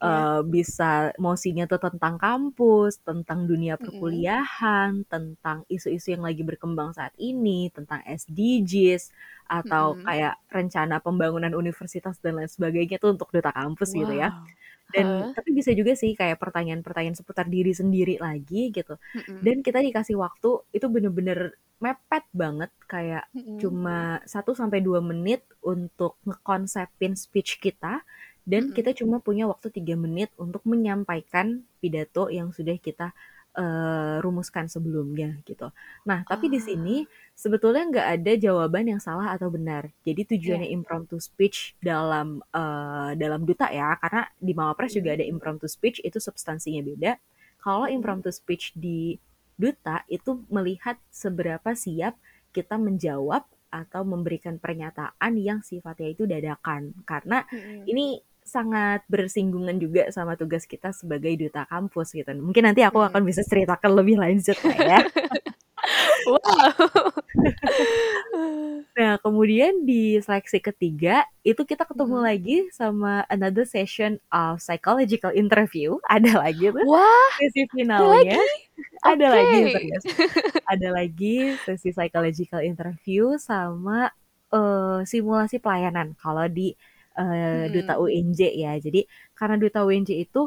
Iya. 0.02 0.38
eh, 0.38 0.40
bisa 0.44 1.12
mosinya 1.16 1.64
tuh 1.70 1.80
tentang 1.80 2.20
kampus, 2.20 3.00
tentang 3.00 3.48
dunia 3.48 3.80
perkuliahan, 3.80 5.08
tentang 5.08 5.64
isu-isu 5.72 6.12
yang 6.14 6.24
lagi 6.28 6.42
berkembang 6.44 6.92
saat 6.92 7.14
ini, 7.16 7.72
tentang 7.72 8.00
SDGs 8.04 9.08
atau 9.48 9.96
Mm-mm. 9.96 10.04
kayak 10.04 10.34
rencana 10.52 11.00
pembangunan 11.00 11.52
universitas 11.56 12.18
dan 12.20 12.36
lain 12.38 12.50
sebagainya 12.50 12.98
tuh 13.00 13.16
untuk 13.16 13.30
duta 13.32 13.50
kampus 13.54 13.94
gitu 13.96 14.12
ya. 14.12 14.34
Wow. 14.34 14.44
Dan 14.94 15.06
Heeh. 15.06 15.32
tapi 15.34 15.50
bisa 15.50 15.74
juga 15.74 15.92
sih 15.98 16.14
kayak 16.14 16.38
pertanyaan-pertanyaan 16.38 17.18
seputar 17.18 17.46
diri 17.50 17.72
sendiri 17.74 18.20
lagi 18.22 18.70
gitu. 18.70 18.94
Mm-mm. 19.14 19.40
Dan 19.42 19.62
kita 19.66 19.82
dikasih 19.82 20.14
waktu 20.18 20.62
itu 20.76 20.86
bener-bener 20.86 21.56
mepet 21.76 22.24
banget 22.32 22.72
kayak 22.88 23.28
Mm-mm. 23.36 23.60
cuma 23.60 24.22
1 24.24 24.56
sampai 24.56 24.80
2 24.80 25.04
menit 25.04 25.44
untuk 25.60 26.16
ngekonsepin 26.24 27.12
speech 27.18 27.60
kita 27.60 28.00
dan 28.46 28.70
Mm-mm. 28.70 28.76
kita 28.76 28.94
cuma 28.96 29.18
punya 29.20 29.44
waktu 29.50 29.68
3 29.74 29.94
menit 29.98 30.30
untuk 30.38 30.62
menyampaikan 30.64 31.66
pidato 31.82 32.30
yang 32.30 32.54
sudah 32.54 32.76
kita 32.78 33.10
eh, 33.56 34.16
rumuskan 34.24 34.68
sebelumnya 34.68 35.40
gitu. 35.48 35.72
Nah, 36.08 36.22
tapi 36.28 36.46
di 36.52 36.60
sini 36.60 36.96
Ah. 36.96 37.08
sebetulnya 37.32 37.82
nggak 37.88 38.08
ada 38.20 38.32
jawaban 38.36 38.84
yang 38.92 39.00
salah 39.00 39.32
atau 39.32 39.48
benar. 39.48 39.88
Jadi 40.04 40.22
tujuannya 40.36 40.68
impromptu 40.76 41.16
speech 41.18 41.72
dalam 41.80 42.44
eh, 42.52 43.10
dalam 43.16 43.42
duta 43.48 43.66
ya, 43.72 43.96
karena 44.02 44.28
di 44.36 44.52
Mawapres 44.52 44.92
juga 44.96 45.10
Mm-mm. 45.10 45.20
ada 45.20 45.24
impromptu 45.26 45.66
speech 45.68 45.98
itu 46.04 46.18
substansinya 46.20 46.84
beda. 46.84 47.12
Kalau 47.64 47.88
impromptu 47.90 48.30
speech 48.30 48.76
di 48.76 49.16
duta 49.56 50.04
itu 50.12 50.44
melihat 50.52 51.00
seberapa 51.08 51.72
siap 51.72 52.14
kita 52.52 52.76
menjawab 52.76 53.42
atau 53.72 54.02
memberikan 54.06 54.56
pernyataan 54.60 55.32
yang 55.40 55.60
sifatnya 55.64 56.08
itu 56.12 56.24
dadakan. 56.28 56.92
Karena 57.08 57.44
Mm-mm. 57.52 57.88
ini 57.88 58.20
sangat 58.46 59.02
bersinggungan 59.10 59.76
juga 59.82 60.08
sama 60.14 60.38
tugas 60.38 60.64
kita 60.64 60.94
sebagai 60.94 61.34
duta 61.36 61.66
kampus 61.68 62.14
gitu. 62.14 62.30
Mungkin 62.38 62.62
nanti 62.72 62.82
aku 62.86 63.02
Mm. 63.02 63.10
akan 63.10 63.22
bisa 63.26 63.42
ceritakan 63.44 63.92
lebih 63.98 64.16
lanjut 64.22 64.56
lah 64.64 64.78
ya. 64.78 64.98
Wow. 66.26 67.12
Nah, 68.96 69.20
kemudian 69.20 69.84
di 69.84 70.16
seleksi 70.24 70.58
ketiga 70.58 71.24
itu 71.44 71.62
kita 71.68 71.84
ketemu 71.84 72.16
Mm-mm. 72.16 72.26
lagi 72.26 72.56
sama 72.72 73.22
another 73.28 73.64
session 73.68 74.16
of 74.32 74.58
psychological 74.64 75.30
interview. 75.36 76.00
Ada 76.08 76.32
lagi 76.40 76.72
tuh 76.72 76.84
Wah, 76.84 77.30
sesi 77.36 77.68
ada 77.68 77.70
finalnya. 77.70 78.40
lagi? 78.40 78.44
Ada 79.04 79.26
lagi 79.32 79.60
Oke. 79.62 79.72
serius. 79.72 80.04
Ada 80.72 80.88
lagi 80.90 81.36
sesi 81.62 81.90
psychological 81.94 82.60
interview 82.64 83.38
sama 83.38 84.10
eh, 84.50 84.98
simulasi 85.06 85.62
pelayanan 85.62 86.16
kalau 86.18 86.46
di 86.50 86.74
eh, 87.20 87.64
duta 87.74 87.92
Mm-mm. 87.92 88.02
UNJ 88.02 88.40
ya. 88.62 88.72
Jadi 88.84 89.00
karena 89.38 89.56
duta 89.62 89.80
UNJ 89.88 90.10
itu 90.24 90.40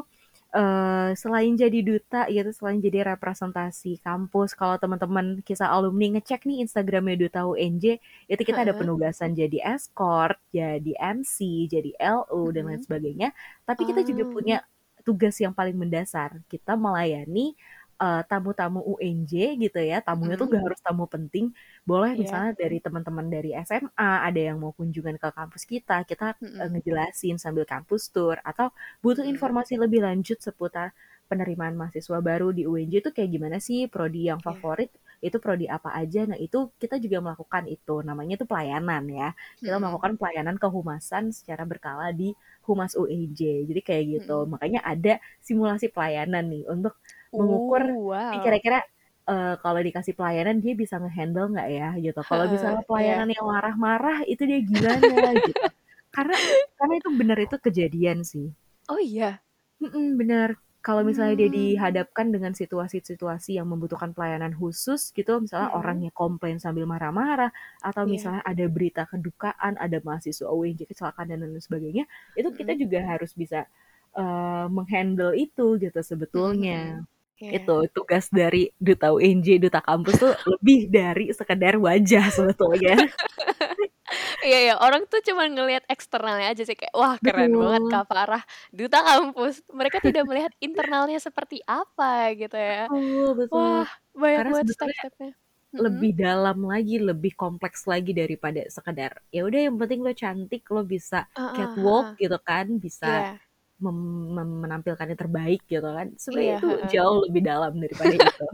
eh, 0.54 1.10
selain 1.22 1.52
jadi 1.54 1.78
duta 1.86 2.26
gitu, 2.30 2.50
selain 2.58 2.78
jadi 2.82 2.98
representasi 3.14 4.02
kampus, 4.02 4.50
kalau 4.58 4.76
teman-teman 4.82 5.26
kisah 5.46 5.70
alumni 5.70 6.18
ngecek 6.18 6.42
nih 6.48 6.58
Instagramnya 6.66 7.16
duta 7.22 7.40
UNJ, 7.46 7.84
itu 8.32 8.42
kita 8.48 8.66
ada 8.66 8.74
penugasan 8.74 9.30
jadi 9.38 9.58
escort, 9.74 10.38
jadi 10.50 10.92
MC, 10.98 11.66
jadi 11.70 11.90
LO 12.02 12.50
dan 12.54 12.66
lain 12.68 12.80
Mm-mm. 12.80 12.82
sebagainya. 12.82 13.30
Tapi 13.68 13.82
kita 13.88 14.02
juga 14.02 14.24
Ah. 14.24 14.30
punya 14.30 14.56
tugas 15.06 15.34
yang 15.40 15.54
paling 15.56 15.76
mendasar. 15.78 16.42
Kita 16.50 16.76
melayani 16.76 17.56
eh, 18.02 18.20
tamu-tamu 18.30 18.80
UNJ 18.92 19.32
gitu 19.62 19.78
ya. 19.90 19.96
Tamunya 20.06 20.34
tuh 20.40 20.46
Mm-mm. 20.46 20.54
gak 20.54 20.62
harus 20.66 20.80
tamu 20.86 21.04
penting. 21.14 21.44
Boleh 21.88 22.12
Iya. 22.12 22.20
misalnya 22.22 22.50
dari 22.62 22.76
teman-teman 22.84 23.26
dari 23.34 23.50
SMA, 23.66 24.10
ada 24.28 24.40
yang 24.48 24.56
mau 24.62 24.72
kunjungan 24.78 25.16
ke 25.22 25.28
kampus 25.38 25.62
kita, 25.72 25.94
kita 26.10 26.24
eh, 26.60 26.68
Mm-mm. 26.68 26.72
ngejelasin 26.72 27.36
sambil 27.44 27.64
kampus 27.72 28.02
tour 28.14 28.36
atau 28.48 28.66
butuh 29.04 29.24
informasi 29.32 29.72
lebih 29.82 30.00
lanjut 30.06 30.38
seputar 30.46 30.92
penerimaan 31.30 31.78
mahasiswa 31.78 32.18
baru 32.18 32.50
di 32.50 32.66
UNJ 32.66 32.94
itu 33.06 33.10
kayak 33.14 33.30
gimana 33.30 33.56
sih 33.62 33.86
prodi 33.86 34.26
yang 34.30 34.42
Iya. 34.44 34.46
favorit 34.46 34.90
itu 35.22 35.36
prodi 35.38 35.68
apa 35.70 35.92
aja 35.94 36.24
nah 36.26 36.34
itu 36.34 36.72
kita 36.82 36.96
juga 36.98 37.20
melakukan 37.22 37.64
itu 37.70 38.02
namanya 38.02 38.32
itu 38.40 38.46
pelayanan 38.50 39.02
ya 39.12 39.28
kita 39.62 39.76
melakukan 39.78 40.16
pelayanan 40.18 40.56
kehumasan 40.58 41.30
secara 41.30 41.62
berkala 41.68 42.10
di 42.10 42.34
humas 42.66 42.92
UNJ 42.98 43.40
jadi 43.68 43.80
kayak 43.84 44.04
gitu 44.18 44.36
Mm-mm. 44.36 44.50
makanya 44.50 44.80
ada 44.82 45.22
simulasi 45.44 45.86
pelayanan 45.94 46.44
nih 46.50 46.64
untuk 46.66 46.96
mengukur 47.38 47.82
Uh, 47.84 47.94
nih 48.30 48.40
wow. 48.40 48.44
kira-kira 48.44 48.78
eh, 49.30 49.54
kalau 49.62 49.80
dikasih 49.86 50.14
pelayanan 50.18 50.56
dia 50.64 50.72
bisa 50.82 50.94
ngehandle 51.02 51.46
nggak 51.54 51.68
ya 51.78 51.86
gitu 52.04 52.20
kalau 52.30 52.44
misalnya 52.54 52.82
iya. 52.88 52.88
pelayanan 52.88 53.28
yang 53.36 53.46
marah-marah 53.52 54.16
itu 54.32 54.42
dia 54.50 54.58
gimana 54.72 55.26
gitu 55.48 55.66
karena 56.14 56.36
karena 56.78 56.94
itu 57.00 57.08
benar 57.20 57.38
itu 57.46 57.56
kejadian 57.66 58.18
sih 58.32 58.46
Oh 58.88 58.98
iya. 59.00 59.42
Mm-mm, 59.82 60.06
benar 60.20 60.48
kalau 60.86 61.02
misalnya 61.08 61.34
dia 61.40 61.48
Hmm. 61.48 61.56
dihadapkan 61.58 62.26
dengan 62.34 62.52
situasi-situasi 62.60 63.50
yang 63.60 63.68
membutuhkan 63.72 64.10
pelayanan 64.16 64.52
khusus 64.60 65.12
gitu 65.18 65.32
misalnya 65.44 65.68
Mm-mm. 65.68 65.78
orangnya 65.78 66.10
komplain 66.20 66.56
sambil 66.64 66.84
marah-marah 66.92 67.52
atau 67.88 68.04
Iya. 68.04 68.12
misalnya 68.14 68.40
ada 68.50 68.64
berita 68.76 69.02
kedukaan 69.12 69.74
ada 69.84 69.98
mahasiswa 70.06 70.48
UNJ 70.48 70.80
kecelakaan 70.90 71.26
dan 71.32 71.38
lain 71.44 71.60
sebagainya 71.68 72.04
itu 72.38 72.48
kita 72.58 72.72
Mm-mm. 72.72 72.82
juga 72.82 72.98
harus 73.12 73.32
bisa 73.36 73.58
eh, 74.20 74.66
menghandle 74.76 75.32
itu 75.44 75.66
gitu 75.84 76.00
sebetulnya 76.10 77.04
Iya. 77.40 77.56
itu 77.56 77.76
tugas 77.96 78.28
dari 78.28 78.68
duta 78.76 79.16
UNJ 79.16 79.56
duta 79.56 79.80
kampus 79.80 80.16
tuh 80.20 80.32
lebih 80.44 80.92
dari 80.92 81.32
sekedar 81.32 81.74
wajah 81.80 82.24
sebetulnya 82.28 82.94
Iya 84.46 84.58
ya, 84.72 84.74
orang 84.82 85.06
tuh 85.06 85.20
cuma 85.22 85.46
ngelihat 85.46 85.84
eksternalnya 85.86 86.50
aja 86.50 86.62
sih 86.66 86.74
kayak 86.74 86.94
wah 86.96 87.14
keren 87.22 87.52
banget 87.54 87.82
betul 87.82 87.92
Kak 87.92 88.04
Farah 88.10 88.42
duta 88.74 88.98
kampus. 89.06 89.54
Mereka 89.70 89.98
tidak 90.02 90.24
melihat 90.26 90.52
internalnya 90.58 91.18
seperti 91.22 91.62
apa 91.62 92.34
gitu 92.34 92.56
ya. 92.56 92.90
betul 92.90 93.28
betul 93.38 93.54
Wah, 93.54 93.88
banyak 94.18 94.38
karena 94.40 94.50
banget 94.50 94.66
step-stepnya. 94.74 95.30
Lebih 95.70 96.10
dalam 96.18 96.58
lagi 96.66 96.96
lebih 96.98 97.32
kompleks 97.38 97.86
lagi 97.86 98.10
daripada 98.10 98.66
sekedar 98.66 99.22
ya 99.30 99.46
udah 99.46 99.60
yang 99.70 99.76
penting 99.78 100.00
lo 100.02 100.10
cantik 100.10 100.62
lo 100.74 100.82
bisa 100.82 101.30
Heeh, 101.38 101.54
catwalk 101.54 102.04
heeh. 102.10 102.20
gitu 102.26 102.38
kan 102.42 102.66
bisa 102.82 103.06
mem- 103.06 103.38
menampilkan 103.80 105.06
yang 105.10 105.20
terbaik 105.20 105.60
gitu 105.66 105.88
kan 105.88 106.12
iya, 106.12 106.20
sebenarnya 106.20 106.52
itu 106.60 106.68
heeh. 106.68 106.88
jauh 106.88 107.18
lebih 107.28 107.42
dalam 107.44 107.72
daripada 107.80 108.14
itu 108.20 108.46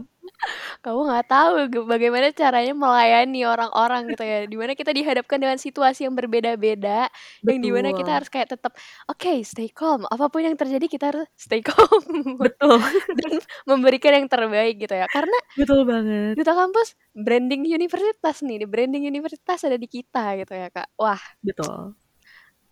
Kamu 0.85 1.09
nggak 1.09 1.25
tahu 1.27 1.51
bagaimana 1.89 2.29
caranya 2.33 2.73
melayani 2.77 3.41
orang-orang 3.47 4.13
gitu 4.13 4.23
ya. 4.23 4.45
Di 4.45 4.57
mana 4.57 4.73
kita 4.77 4.91
dihadapkan 4.93 5.37
dengan 5.41 5.57
situasi 5.57 6.05
yang 6.05 6.13
berbeda-beda, 6.13 7.09
yang 7.49 7.59
di 7.59 7.69
mana 7.73 7.91
kita 7.91 8.21
harus 8.21 8.29
kayak 8.29 8.53
tetap 8.57 8.77
oke 9.09 9.31
stay 9.43 9.69
calm. 9.73 10.05
Apa 10.07 10.29
pun 10.29 10.45
yang 10.45 10.55
terjadi 10.55 10.85
kita 10.85 11.05
harus 11.13 11.27
stay 11.33 11.61
calm 11.65 12.05
betul 12.41 12.77
dan 13.19 13.41
memberikan 13.65 14.13
yang 14.23 14.27
terbaik 14.29 14.77
gitu 14.77 14.93
ya. 14.93 15.09
Karena 15.09 15.37
betul 15.57 15.83
banget 15.83 16.37
duta 16.37 16.53
kampus 16.53 16.93
branding 17.17 17.65
universitas 17.67 18.45
nih, 18.45 18.63
di 18.63 18.67
branding 18.69 19.09
universitas 19.09 19.65
ada 19.65 19.75
di 19.75 19.87
kita 19.89 20.37
gitu 20.37 20.53
ya 20.53 20.69
kak. 20.69 20.87
Wah 21.01 21.21
betul 21.41 21.97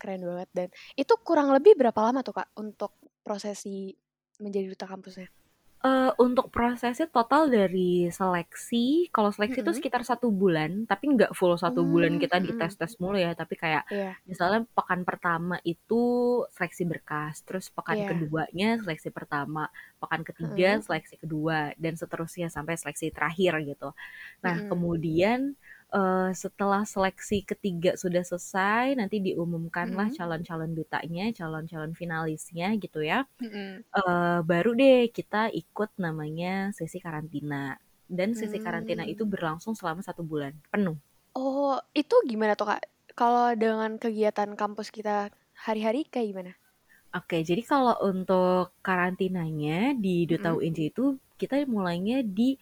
keren 0.01 0.21
banget 0.29 0.49
dan 0.57 0.67
itu 1.01 1.13
kurang 1.27 1.49
lebih 1.55 1.73
berapa 1.79 1.99
lama 2.05 2.19
tuh 2.27 2.35
kak 2.39 2.49
untuk 2.63 2.91
prosesi 3.25 3.93
menjadi 4.43 4.65
duta 4.73 4.85
kampusnya? 4.91 5.27
Eh, 5.85 6.09
untuk 6.17 6.49
prosesnya 6.49 7.05
total 7.05 7.45
dari 7.45 8.09
seleksi, 8.09 9.05
kalau 9.13 9.29
seleksi 9.29 9.61
itu 9.61 9.69
Mm-mm. 9.69 9.77
sekitar 9.77 10.01
satu 10.01 10.33
bulan, 10.33 10.89
tapi 10.89 11.13
nggak 11.13 11.37
full 11.37 11.53
satu 11.61 11.85
bulan 11.85 12.17
Hmm, 12.17 12.23
kita 12.23 12.41
mm-mm. 12.41 12.41
dites-tes 12.41 12.97
mulu 12.97 13.21
ya, 13.21 13.37
tapi 13.37 13.53
kayak 13.53 13.85
Iya, 13.89 14.17
misalnya 14.25 14.65
pekan 14.73 15.05
pertama 15.05 15.61
itu 15.61 16.01
seleksi 16.57 16.89
berkas, 16.89 17.45
terus 17.45 17.69
pekan 17.69 18.01
iya, 18.01 18.09
keduanya 18.09 18.81
seleksi 18.81 19.13
pertama, 19.13 19.69
pekan 20.01 20.25
ketiga 20.25 20.69
heeh, 20.69 20.81
seleksi 20.81 21.21
kedua, 21.21 21.77
dan 21.77 21.93
seterusnya 22.01 22.49
sampai 22.49 22.81
seleksi 22.81 23.13
terakhir 23.13 23.53
gitu. 23.69 23.93
Nah, 24.41 24.65
mm-mm. 24.65 24.65
kemudian 24.65 25.53
uh, 25.93 26.29
setelah 26.33 26.83
seleksi 26.87 27.43
ketiga 27.45 27.93
sudah 27.99 28.23
selesai, 28.25 28.95
nanti 28.99 29.21
diumumkanlah 29.21 30.07
Mhm. 30.07 30.17
calon-calon 30.17 30.71
dutanya, 30.77 31.29
calon-calon 31.35 31.93
finalisnya 31.93 32.73
gitu 32.79 32.99
ya. 33.05 33.25
Mhm. 33.41 33.83
Uh, 33.95 34.39
baru 34.45 34.71
deh 34.77 35.09
kita 35.13 35.49
ikut 35.53 35.89
namanya 36.01 36.73
sesi 36.77 36.97
karantina. 37.03 37.77
Dan 38.09 38.33
sesi 38.37 38.57
karantina 38.61 39.03
itu 39.07 39.23
Hmm. 39.23 39.31
berlangsung 39.33 39.73
selama 39.77 40.01
satu 40.05 40.21
bulan 40.25 40.53
penuh. 40.73 40.97
Oh, 41.39 41.75
itu 42.01 42.15
gimana 42.31 42.53
tuh, 42.59 42.67
Kak? 42.71 42.83
Kalau 43.19 43.47
dengan 43.63 43.91
kegiatan 44.03 44.49
kampus 44.61 44.87
kita 44.97 45.15
hari-hari 45.65 46.01
kayak 46.11 46.27
gimana? 46.31 46.51
Oke, 47.15 47.37
jadi 47.49 47.61
kalau 47.71 47.95
untuk 48.11 48.75
karantinanya 48.87 49.95
di 50.03 50.27
Duta 50.29 50.49
Mhm. 50.51 50.57
UNJ 50.57 50.79
itu 50.91 51.05
kita 51.39 51.55
mulainya 51.75 52.17
di 52.37 52.59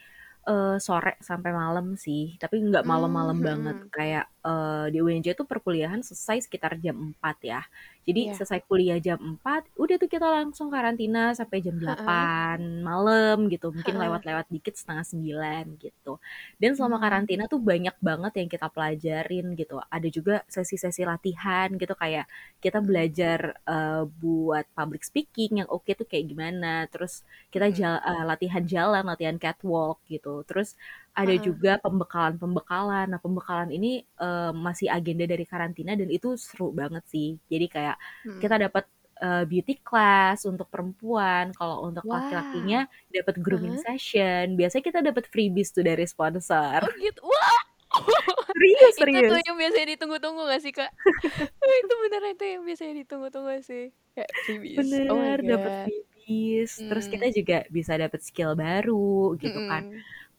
uh, 0.49 0.75
sore 0.81 1.15
sampai 1.21 1.51
malam 1.53 1.95
sih, 1.99 2.35
tapi 2.41 2.59
nggak 2.63 2.85
malam-malam 2.87 3.37
Mmm, 3.39 3.45
banget. 3.45 3.77
mhm. 3.83 3.89
Kayak 3.93 4.25
uh, 4.45 4.87
di 4.93 4.99
UNJ 5.01 5.33
itu 5.35 5.43
perkuliahan 5.47 6.03
selesai 6.05 6.45
sekitar 6.47 6.77
jam 6.83 6.95
4 7.15 7.37
ya. 7.43 7.61
Jadi 8.03 8.21
Iya. 8.27 8.35
selesai 8.35 8.59
kuliah 8.67 8.99
jam 8.99 9.15
4, 9.19 9.63
udah 9.79 9.95
tuh 9.95 10.11
kita 10.11 10.27
langsung 10.27 10.67
karantina 10.67 11.31
sampai 11.31 11.63
jam 11.63 11.79
Heeh. 11.87 12.27
8 12.59 12.83
malam 12.83 13.47
gitu. 13.47 13.71
Mungkin 13.71 13.95
lewat-lewat 13.95 14.51
dikit 14.51 14.75
setengah 14.75 15.07
9 15.07 15.79
gitu. 15.79 16.19
Dan 16.59 16.75
selama 16.75 16.99
Mmm. 16.99 17.03
karantina 17.03 17.43
tuh 17.47 17.63
banyak 17.63 17.95
banget 18.03 18.33
yang 18.43 18.49
kita 18.51 18.67
pelajarin 18.67 19.45
gitu. 19.55 19.79
Ada 19.87 20.07
juga 20.11 20.35
sesi-sesi 20.51 21.07
latihan 21.07 21.71
gitu 21.79 21.95
kayak 21.95 22.27
kita 22.59 22.79
belajar 22.83 23.55
uh, 23.67 24.03
buat 24.19 24.67
public 24.75 25.03
speaking 25.07 25.63
yang 25.63 25.69
oke 25.71 25.87
tuh 25.95 26.03
kayak 26.07 26.27
gimana. 26.31 26.87
Terus 26.91 27.23
kita 27.53 27.71
Mhm. 27.71 27.75
jal- 27.75 28.03
uh, 28.03 28.23
latihan 28.27 28.63
jalan, 28.67 29.03
latihan 29.07 29.37
catwalk 29.39 30.03
gitu. 30.11 30.43
Terus 30.43 30.75
ada 31.13 31.29
Heeh. 31.29 31.41
juga 31.45 31.77
pembekalan-pembekalan. 31.77 33.05
Nah, 33.13 33.21
pembekalan 33.21 33.69
ini 33.69 34.01
uh, 34.17 34.49
masih 34.51 34.89
agenda 34.89 35.29
dari 35.29 35.45
karantina 35.45 35.93
dan 35.93 36.09
itu 36.09 36.33
seru 36.37 36.73
banget 36.73 37.05
sih. 37.09 37.37
Jadi 37.49 37.65
kayak 37.69 37.95
kita 38.41 38.55
Mhm. 38.57 38.63
dapat 38.69 38.85
uh, 39.21 39.43
beauty 39.45 39.77
class 39.85 40.43
untuk 40.43 40.67
perempuan. 40.73 41.53
Kalau 41.53 41.85
untuk 41.85 42.03
Wah. 42.09 42.17
laki-lakinya 42.19 42.89
dapat 43.13 43.35
grooming 43.39 43.77
Heeh. 43.77 43.85
session. 43.95 44.57
Biasanya 44.57 44.83
kita 44.83 44.99
dapat 45.05 45.29
freebies 45.29 45.69
tuh 45.71 45.85
dari 45.85 46.03
sponsor. 46.09 46.81
Oh 46.81 46.93
gitu. 46.97 47.21
Wah. 47.23 47.61
Serius, 48.53 48.95
Itu 48.97 49.05
tuh 49.29 49.37
serius. 49.37 49.45
yang 49.45 49.57
biasanya 49.57 49.87
ditunggu-tunggu 49.97 50.41
gak 50.49 50.61
sih, 50.61 50.73
Kak? 50.73 50.91
Itu 51.83 51.93
beneran 52.05 52.31
itu 52.33 52.45
yang 52.45 52.61
biasanya 52.65 52.93
ditunggu-tunggu 53.05 53.53
sih. 53.65 53.85
Kayak 54.13 54.31
freebies. 54.45 54.77
Oh 55.09 55.17
my 55.17 55.37
Bener, 55.37 55.37
dapat 55.41 55.71
freebies. 55.89 56.71
Terus 56.77 57.05
kita 57.09 57.25
juga 57.33 57.57
bisa 57.69 57.93
dapat 57.97 58.19
skill 58.21 58.53
baru 58.57 59.33
gitu 59.41 59.57
kan. 59.69 59.83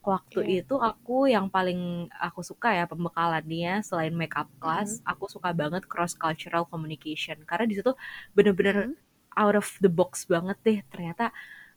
Waktu 0.04 0.40
Iya. 0.40 0.60
itu 0.60 0.76
aku 0.76 1.24
yang 1.32 1.48
paling 1.48 2.12
aku 2.12 2.40
suka 2.44 2.68
ya 2.76 2.84
pembekalannya 2.84 3.80
selain 3.88 4.12
makeup 4.12 4.52
class, 4.60 4.90
Mhm. 4.90 5.04
aku 5.08 5.24
suka 5.32 5.50
banget 5.56 5.88
cross 5.88 6.12
cultural 6.12 6.68
communication 6.68 7.40
karena 7.48 7.64
di 7.64 7.74
situ 7.80 7.92
bener-bener 8.36 8.84
Mhm. 8.84 8.94
out 9.40 9.56
of 9.56 9.64
the 9.80 9.88
box 9.88 10.28
banget 10.28 10.58
deh. 10.66 10.78
Ternyata 10.92 11.32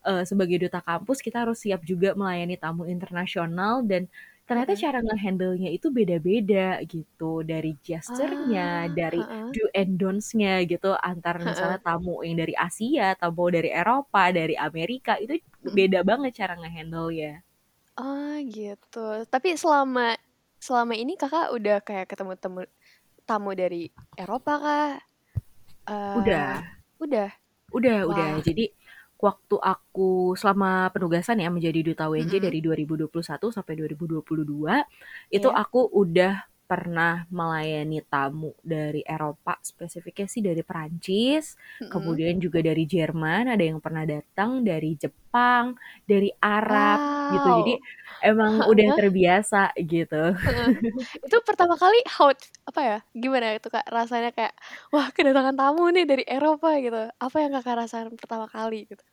uh, 0.08 0.24
sebagai 0.28 0.60
duta 0.60 0.84
kampus 0.84 1.24
kita 1.24 1.48
harus 1.48 1.64
siap 1.64 1.82
juga 1.88 2.14
melayani 2.20 2.60
tamu 2.60 2.84
internasional 2.88 3.80
dan 3.88 4.12
ternyata 4.48 4.74
Mhm. 4.74 4.80
cara 4.80 5.00
nge-handle-nya 5.04 5.70
itu 5.76 5.88
beda-beda 5.92 6.80
gitu. 6.88 7.44
Dari 7.48 7.76
gesture-nya, 7.84 8.88
Ah, 8.88 8.92
dari 8.92 9.24
heeh. 9.28 9.56
do 9.56 9.68
and 9.76 9.96
don'ts-nya 10.00 10.64
gitu 10.68 10.96
antara 11.00 11.40
misalnya 11.48 11.80
tamu 11.84 12.24
yang 12.28 12.40
dari 12.44 12.56
Asia, 12.60 13.16
tamu 13.20 13.48
dari 13.52 13.72
Eropa, 13.72 14.32
dari 14.36 14.56
Amerika 14.60 15.16
itu 15.20 15.40
beda 15.64 16.04
banget 16.08 16.32
cara 16.44 16.56
nge-handle-nya. 16.60 17.47
Oh 17.98 18.38
gitu. 18.46 19.26
Tapi 19.26 19.58
selama 19.58 20.14
selama 20.62 20.94
ini 20.94 21.18
Kakak 21.18 21.50
udah 21.58 21.82
kayak 21.82 22.06
ketemu 22.14 22.34
temu 22.38 22.62
tamu 23.26 23.52
dari 23.58 23.90
Eropa 24.18 24.54
kah? 24.62 24.90
Udah. 26.16 26.64
Eee, 26.66 27.04
udah? 27.04 27.30
Udah 27.74 28.08
udah. 28.08 28.32
Wah. 28.32 28.40
Jadi 28.40 28.72
waktu 29.20 29.56
aku 29.60 30.38
selama 30.40 30.88
penugasan 30.94 31.42
ya 31.42 31.50
menjadi 31.52 31.82
duta 31.84 32.06
UNJ 32.08 32.38
Mhm. 32.38 32.44
dari 32.48 32.60
2021 32.64 33.50
sampai 33.52 33.74
2022, 33.76 34.86
itu 35.34 35.50
Iya. 35.50 35.58
aku 35.62 35.90
udah 35.92 36.34
pernah 36.68 37.24
melayani 37.32 38.04
tamu 38.12 38.52
dari 38.62 39.02
Eropa, 39.08 39.56
spesifiknya 39.64 40.28
sih 40.28 40.44
dari 40.46 40.62
Perancis, 40.68 41.56
Mhm. 41.82 41.90
kemudian 41.92 42.38
juga 42.44 42.60
dari 42.62 42.84
Jerman, 42.86 43.48
ada 43.54 43.64
yang 43.64 43.80
pernah 43.84 44.04
datang 44.06 44.62
dari 44.68 44.94
Jepang, 45.00 45.76
dari 46.06 46.30
Arab 46.44 47.00
gitu. 47.32 47.48
Jadi 47.52 47.74
Wow. 47.74 47.82
emang 48.24 48.54
udah 48.72 48.90
terbiasa 48.96 49.72
gitu. 49.80 50.36
Itu 51.26 51.38
pertama 51.48 51.76
kali 51.82 51.98
how 52.08 52.30
apa 52.70 52.82
ya, 52.90 52.98
gimana 53.16 53.58
itu 53.58 53.68
Kak 53.74 53.86
rasanya 53.92 54.30
kayak, 54.36 54.54
wah 54.94 55.08
kedatangan 55.16 55.56
tamu 55.60 55.84
nih 55.96 56.06
dari 56.12 56.24
Eropa 56.28 56.70
gitu. 56.84 56.98
Apa 57.26 57.38
yang 57.44 57.52
Kakak 57.58 57.76
rasakan 57.88 58.16
pertama 58.20 58.46
kali 58.50 58.88
gitu? 58.92 59.04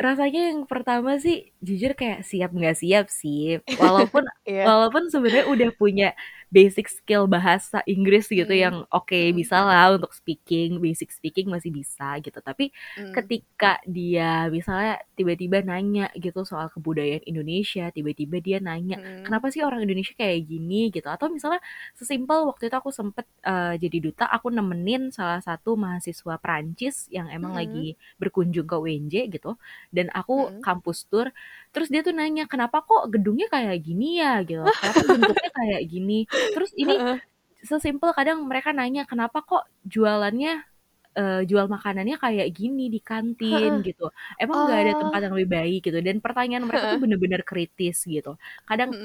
Rasanya 0.00 0.40
yang 0.50 0.60
pertama 0.64 1.20
sih 1.20 1.52
jujur 1.60 1.92
kayak 1.94 2.24
siap 2.24 2.50
nggak 2.56 2.76
siap 2.80 3.06
sih. 3.12 3.60
Walaupun 3.76 4.24
Iya. 4.48 4.64
walaupun 4.64 5.10
sebenarnya 5.12 5.46
udah 5.52 5.70
punya 5.76 6.06
basic 6.52 6.86
skill 6.92 7.24
bahasa 7.26 7.80
Inggris 7.88 8.28
gitu 8.28 8.52
Mhm. 8.52 8.54
yang 8.54 8.84
oke 8.92 9.16
Mhm. 9.20 9.34
bisalah 9.34 9.96
untuk 9.96 10.12
speaking, 10.12 10.78
basic 10.84 11.08
speaking 11.10 11.48
masih 11.48 11.72
bisa 11.72 12.20
gitu. 12.20 12.38
Tapi 12.44 12.68
Mmm. 12.96 13.12
ketika 13.16 13.80
dia 13.88 14.46
misalnya 14.52 15.00
tiba-tiba 15.16 15.64
nanya 15.64 16.12
gitu 16.20 16.44
soal 16.44 16.68
kebudayaan 16.76 17.24
Indonesia, 17.24 17.88
tiba-tiba 17.90 18.36
dia 18.44 18.58
nanya, 18.60 19.00
Mhm. 19.00 19.24
"Kenapa 19.24 19.48
sih 19.48 19.64
orang 19.64 19.80
Indonesia 19.88 20.12
kayak 20.12 20.44
gini?" 20.44 20.92
gitu. 20.92 21.08
Atau 21.08 21.32
misalnya 21.32 21.64
sesimpel 21.96 22.44
waktu 22.44 22.68
itu 22.68 22.76
aku 22.76 22.92
sempet, 22.92 23.24
eee, 23.48 23.80
jadi 23.80 23.98
duta, 24.12 24.24
aku 24.28 24.52
nemenin 24.52 25.08
salah 25.08 25.40
satu 25.40 25.74
mahasiswa 25.80 26.36
Perancis 26.36 27.08
yang 27.08 27.32
emang 27.32 27.56
Mhm. 27.56 27.56
lagi 27.56 27.96
berkunjung 28.20 28.68
ke 28.68 28.76
UNJ 28.76 29.14
gitu, 29.32 29.56
dan 29.88 30.12
aku 30.12 30.52
Mhm. 30.52 30.60
kampus 30.60 31.08
tour, 31.08 31.32
terus 31.74 31.88
dia 31.92 32.00
tuh 32.06 32.14
nanya, 32.16 32.44
"Kenapa 32.52 32.84
kok 32.86 33.08
gedungnya 33.14 33.46
kayak 33.52 33.76
gini 33.86 34.20
ya?" 34.22 34.40
gitu. 34.48 34.62
"Kenapa 34.78 35.02
bentuknya 35.08 35.50
kayak 35.56 35.82
gini?" 35.92 36.18
Terus 36.54 36.70
ini 36.78 37.02
sesimpel 37.64 38.12
kadang 38.18 38.44
mereka 38.50 38.70
nanya, 38.76 39.04
"Kenapa 39.10 39.42
kok 39.46 39.64
jualannya, 39.88 40.62
eee, 41.18 41.40
jual 41.50 41.66
makanannya 41.72 42.16
kayak 42.20 42.48
gini 42.56 42.88
di 42.94 43.00
kantin?" 43.04 43.80
Heeh. 43.80 43.84
gitu. 43.86 44.10
"Emang 44.40 44.64
nggak 44.66 44.80
ada 44.90 44.94
tempat 45.00 45.20
Oh. 45.20 45.28
yang 45.28 45.34
lebih 45.38 45.50
baik?" 45.58 45.80
gitu. 45.88 45.98
Dan 46.04 46.20
pertanyaan 46.24 46.64
mereka 46.68 46.86
tuh 46.90 46.96
Heeh. 46.96 47.02
bener-bener 47.02 47.42
kritis 47.46 48.04
gitu. 48.08 48.36
Kadang 48.68 48.96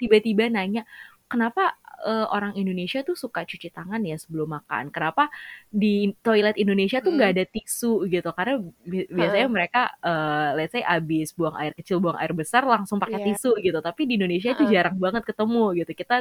tiba-tiba 0.00 0.48
nanya, 0.52 0.84
"Kenapa, 1.32 1.76
eee, 2.06 2.26
orang 2.30 2.54
Indonesia 2.54 3.02
tuh 3.02 3.18
suka 3.18 3.42
cuci 3.50 3.68
tangan 3.74 4.00
ya 4.06 4.14
sebelum 4.22 4.48
makan? 4.56 4.94
Kenapa 4.94 5.26
di 5.68 6.14
toilet 6.22 6.54
Indonesia 6.62 6.98
tuh 7.04 7.12
nggak 7.18 7.30
Mhm. 7.30 7.36
ada 7.36 7.44
tisu?" 7.50 8.06
gitu. 8.14 8.30
Karena 8.38 8.54
bi 8.86 9.04
biasanya 9.10 9.46
Heeh. 9.46 9.50
mereka, 9.50 9.80
eee, 10.06 10.48
let's 10.58 10.72
say 10.76 10.82
abis 10.86 11.34
buang 11.34 11.56
air 11.58 11.74
kecil, 11.74 11.98
buang 12.04 12.18
air 12.22 12.32
besar 12.38 12.62
langsung 12.64 12.98
pakai 13.02 13.18
Iya. 13.18 13.36
tisu 13.36 13.58
gitu. 13.66 13.78
Tapi 13.82 14.06
di 14.08 14.14
Indonesia 14.20 14.50
itu 14.54 14.62
Heeh. 14.62 14.74
jarang 14.74 14.96
banget 15.02 15.22
ketemu 15.26 15.62
gitu. 15.82 15.92
Kita, 15.98 16.14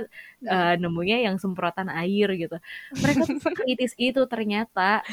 eee, 0.49 0.73
nemunya 0.81 1.17
yang 1.29 1.37
semprotan 1.43 1.87
air 1.93 2.27
gitu. 2.41 2.57
Mereka 3.03 3.21
tuh 3.29 3.37
sekritis 3.45 3.93
itu 4.01 4.21
ternyata. 4.31 5.05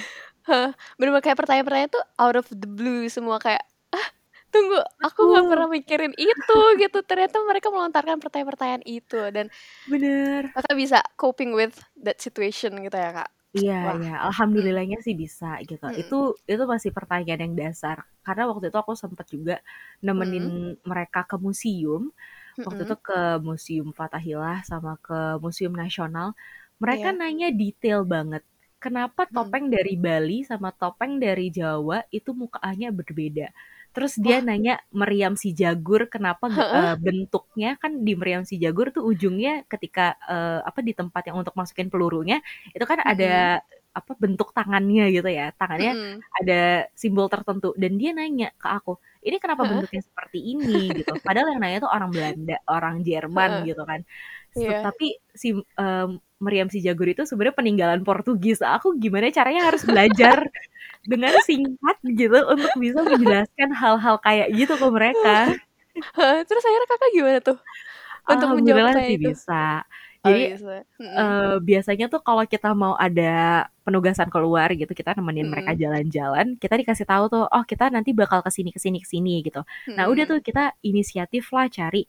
Heeh. 0.49 0.71
Bener-bener 0.99 1.23
kayak 1.23 1.39
pertanyaan-pertanyaan 1.39 1.93
tuh 1.95 2.05
out 2.19 2.35
of 2.41 2.47
the 2.51 2.67
blue 2.67 3.07
semua 3.07 3.39
kayak, 3.39 3.63
"Ah, 3.95 4.09
tunggu, 4.51 4.79
aku 5.05 5.12
pernah 5.53 5.69
mikirin 5.71 6.15
itu," 6.17 6.59
gitu. 6.81 6.99
Ternyata 7.05 7.37
mereka 7.45 7.69
melontarkan 7.75 8.19
pertanyaan-pertanyaan 8.23 8.85
itu 8.89 9.21
dan 9.37 9.47
Bener. 9.87 10.55
Kakak 10.55 10.77
bisa 10.77 10.99
coping 11.17 11.57
with 11.57 11.81
that 11.97 12.21
situation 12.21 12.77
gitu 12.85 12.97
ya, 12.97 13.11
Kak? 13.25 13.31
Iya 13.53 13.93
iya, 14.01 14.11
Mhm. 14.25 14.33
alhamdulillahnya 14.33 14.97
sih 15.05 15.13
bisa 15.13 15.61
gitu. 15.69 15.85
Mhm. 15.87 16.01
Itu 16.01 16.41
itu 16.49 16.63
masih 16.73 16.89
pertanyaan 16.97 17.41
yang 17.53 17.55
dasar. 17.61 17.97
Karena 18.25 18.49
waktu 18.49 18.73
itu 18.73 18.79
aku 18.81 18.97
sempet 18.97 19.27
juga 19.29 19.55
nemenin 20.01 20.45
Mhm. 20.45 20.63
mereka 20.89 21.21
ke 21.29 21.37
museum, 21.37 22.03
waktu 22.65 22.81
itu 22.89 22.95
Mhm. 22.95 23.03
ke 23.09 23.19
Museum 23.45 23.89
Fathahillah 23.93 24.65
sama 24.65 24.97
ke 25.05 25.37
Museum 25.45 25.73
Nasional. 25.77 26.33
Mereka 26.81 27.09
Iya. 27.09 27.21
nanya 27.21 27.49
detail 27.53 28.01
banget, 28.09 28.41
"Kenapa 28.81 29.29
Mhm. 29.31 29.57
topeng 29.57 29.69
dari 29.69 30.01
Bali 30.01 30.45
sama 30.49 30.73
topeng 30.73 31.21
dari 31.21 31.53
Jawa 31.53 32.09
itu 32.09 32.33
mukanya 32.33 32.89
berbeda?" 32.93 33.53
Terus 33.95 34.17
dia 34.17 34.37
Wah. 34.37 34.43
nanya 34.45 34.81
meriam 34.97 35.37
si 35.37 35.53
jagur 35.53 36.09
kenapa 36.09 36.49
eee, 36.73 36.95
bentuknya 36.97 37.77
kan 37.77 38.01
di 38.07 38.13
meriam 38.17 38.41
si 38.49 38.57
jagur 38.57 38.89
tuh 38.89 39.05
ujungnya 39.05 39.69
ketika, 39.69 40.17
eee, 40.33 40.59
apa, 40.65 40.81
di 40.81 40.93
tempat 40.97 41.23
yang 41.29 41.37
untuk 41.45 41.53
masukin 41.61 41.93
pelurunya, 41.93 42.41
itu 42.73 42.85
kan 42.89 43.05
Mhm. 43.05 43.05
ada, 43.05 43.61
apa, 43.93 44.13
bentuk 44.17 44.57
tangannya 44.57 45.13
gitu 45.13 45.29
ya, 45.29 45.53
tangannya 45.61 45.93
Mhm. 45.93 46.23
ada 46.41 46.89
simbol 46.97 47.29
tertentu. 47.29 47.77
Dan 47.77 48.01
dia 48.01 48.17
nanya 48.17 48.49
ke 48.57 48.65
aku, 48.73 48.97
"Ini 49.21 49.37
kenapa 49.37 49.69
bentuknya 49.69 50.01
seperti 50.01 50.41
ini?" 50.41 50.97
gitu. 50.97 51.21
Padahal 51.21 51.53
yang 51.53 51.61
nanya 51.61 51.79
tuh 51.85 51.93
orang 51.93 52.11
Belanda, 52.17 52.57
orang 52.73 53.05
Jerman 53.05 53.61
gitu 53.69 53.85
kan. 53.85 54.01
Se 54.53 54.77
tapi 54.77 55.17
si, 55.33 55.57
mmm, 55.57 56.11
meriam 56.45 56.69
si 56.69 56.79
jagur 56.85 57.09
itu 57.09 57.23
sebenarnya 57.25 57.57
peninggalan 57.57 58.01
Portugis. 58.05 58.61
Aku 58.61 58.99
gimana 59.01 59.33
caranya 59.33 59.63
harus 59.73 59.83
belajar 59.89 60.39
dengan 61.11 61.35
singkat 61.41 61.97
gitu 62.05 62.39
untuk 62.53 62.73
bisa 62.77 63.01
menjelaskan 63.07 63.71
hal-hal 63.77 64.17
kayak 64.23 64.49
gitu 64.57 64.75
ke 64.81 64.89
mereka. 64.93 65.57
Terus 66.49 66.65
akhirnya 66.67 66.89
Kakak 66.91 67.11
gimana 67.17 67.39
tuh 67.45 67.59
untuk 68.31 68.49
menjawab 68.55 68.87
sih 68.95 69.17
itu? 69.19 69.31
bisa. 69.33 69.83
Jadi 70.23 70.43
bisa. 70.55 70.85
Mhm. 70.99 71.09
eh, 71.19 71.57
biasanya 71.63 72.07
tuh 72.13 72.21
kalau 72.25 72.45
kita 72.47 72.73
mau 72.77 72.95
ada 72.97 73.67
penugasan 73.87 74.29
keluar 74.33 74.71
gitu, 74.77 74.93
kita 74.95 75.13
nemenin 75.19 75.49
mereka 75.51 75.75
Mhm. 75.75 75.81
jalan-jalan, 75.83 76.47
kita 76.63 76.75
dikasih 76.81 77.07
tahu 77.09 77.25
tuh, 77.33 77.45
oh 77.51 77.65
kita 77.67 77.91
nanti 77.93 78.13
bakal 78.17 78.41
ke 78.47 78.51
sini 78.55 78.71
ke 78.75 78.81
sini 78.81 78.99
ke 79.03 79.09
sini 79.11 79.43
gitu. 79.45 79.63
Nah 79.99 80.07
udah 80.13 80.25
tuh 80.31 80.39
kita 80.45 80.73
inisiatif 80.87 81.51
lah 81.57 81.67
cari 81.73 82.07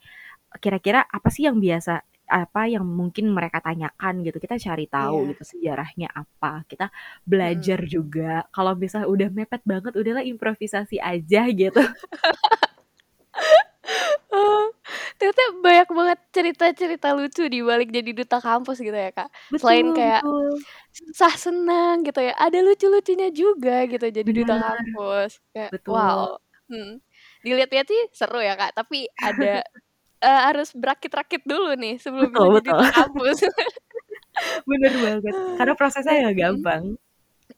kira-kira 0.61 1.01
apa 1.09 1.29
sih 1.33 1.49
yang 1.49 1.57
biasa 1.59 2.03
apa 2.33 2.65
yang 2.65 2.81
mungkin 2.85 3.29
mereka 3.29 3.61
tanyakan 3.61 4.25
gitu 4.25 4.37
kita 4.41 4.57
cari 4.57 4.85
tahu 4.89 5.17
Iya. 5.17 5.29
gitu 5.31 5.43
sejarahnya 5.53 6.09
apa 6.11 6.65
kita 6.65 6.89
belajar 7.29 7.79
Mhm. 7.85 7.89
juga 7.95 8.31
kalau 8.49 8.73
misalnya 8.73 9.07
udah 9.13 9.29
mepet 9.29 9.61
banget 9.63 9.93
udahlah 9.93 10.25
improvisasi 10.25 10.97
aja 10.97 11.41
gitu 11.61 11.81
Oh, 14.33 14.65
ternyata 15.21 15.43
banyak 15.61 15.89
banget 15.93 16.19
cerita-cerita 16.35 17.07
lucu 17.13 17.45
di 17.53 17.59
balik 17.61 17.89
jadi 17.93 18.11
duta 18.17 18.37
kampus 18.41 18.81
gitu 18.81 18.95
ya, 18.95 19.11
Kak. 19.13 19.29
Selain 19.59 19.85
betul 19.85 19.97
kayak 19.97 20.21
betul 20.25 20.49
susah 20.93 21.33
senang 21.37 22.01
gitu 22.07 22.19
ya, 22.23 22.33
ada 22.37 22.57
lucu-lucunya 22.65 23.29
juga 23.33 23.85
gitu 23.91 24.05
jadi 24.09 24.29
duta 24.33 24.53
benar 24.57 24.73
kampus. 24.81 25.31
Kayak 25.53 25.71
betul 25.73 25.93
wow. 25.93 26.39
Hmm. 26.71 26.97
Dilihat-lihat 27.45 27.87
sih 27.91 28.01
seru 28.15 28.39
ya, 28.41 28.55
Kak, 28.57 28.73
tapi 28.79 29.05
ada 29.21 29.61
eh, 30.23 30.39
harus 30.49 30.69
berakit-rakit 30.73 31.43
dulu 31.43 31.75
nih 31.75 31.99
sebelum 31.99 32.31
bisa 32.31 32.39
betul 32.39 32.47
jadi 32.47 32.59
betul 32.63 32.79
duta 32.79 32.87
kampus. 32.95 33.37
bener 34.69 34.93
banget 34.97 35.35
karena 35.59 35.73
prosesnya 35.77 36.13
Dan 36.17 36.25
gak 36.25 36.35
mhm. 36.35 36.41
gampang 36.41 36.83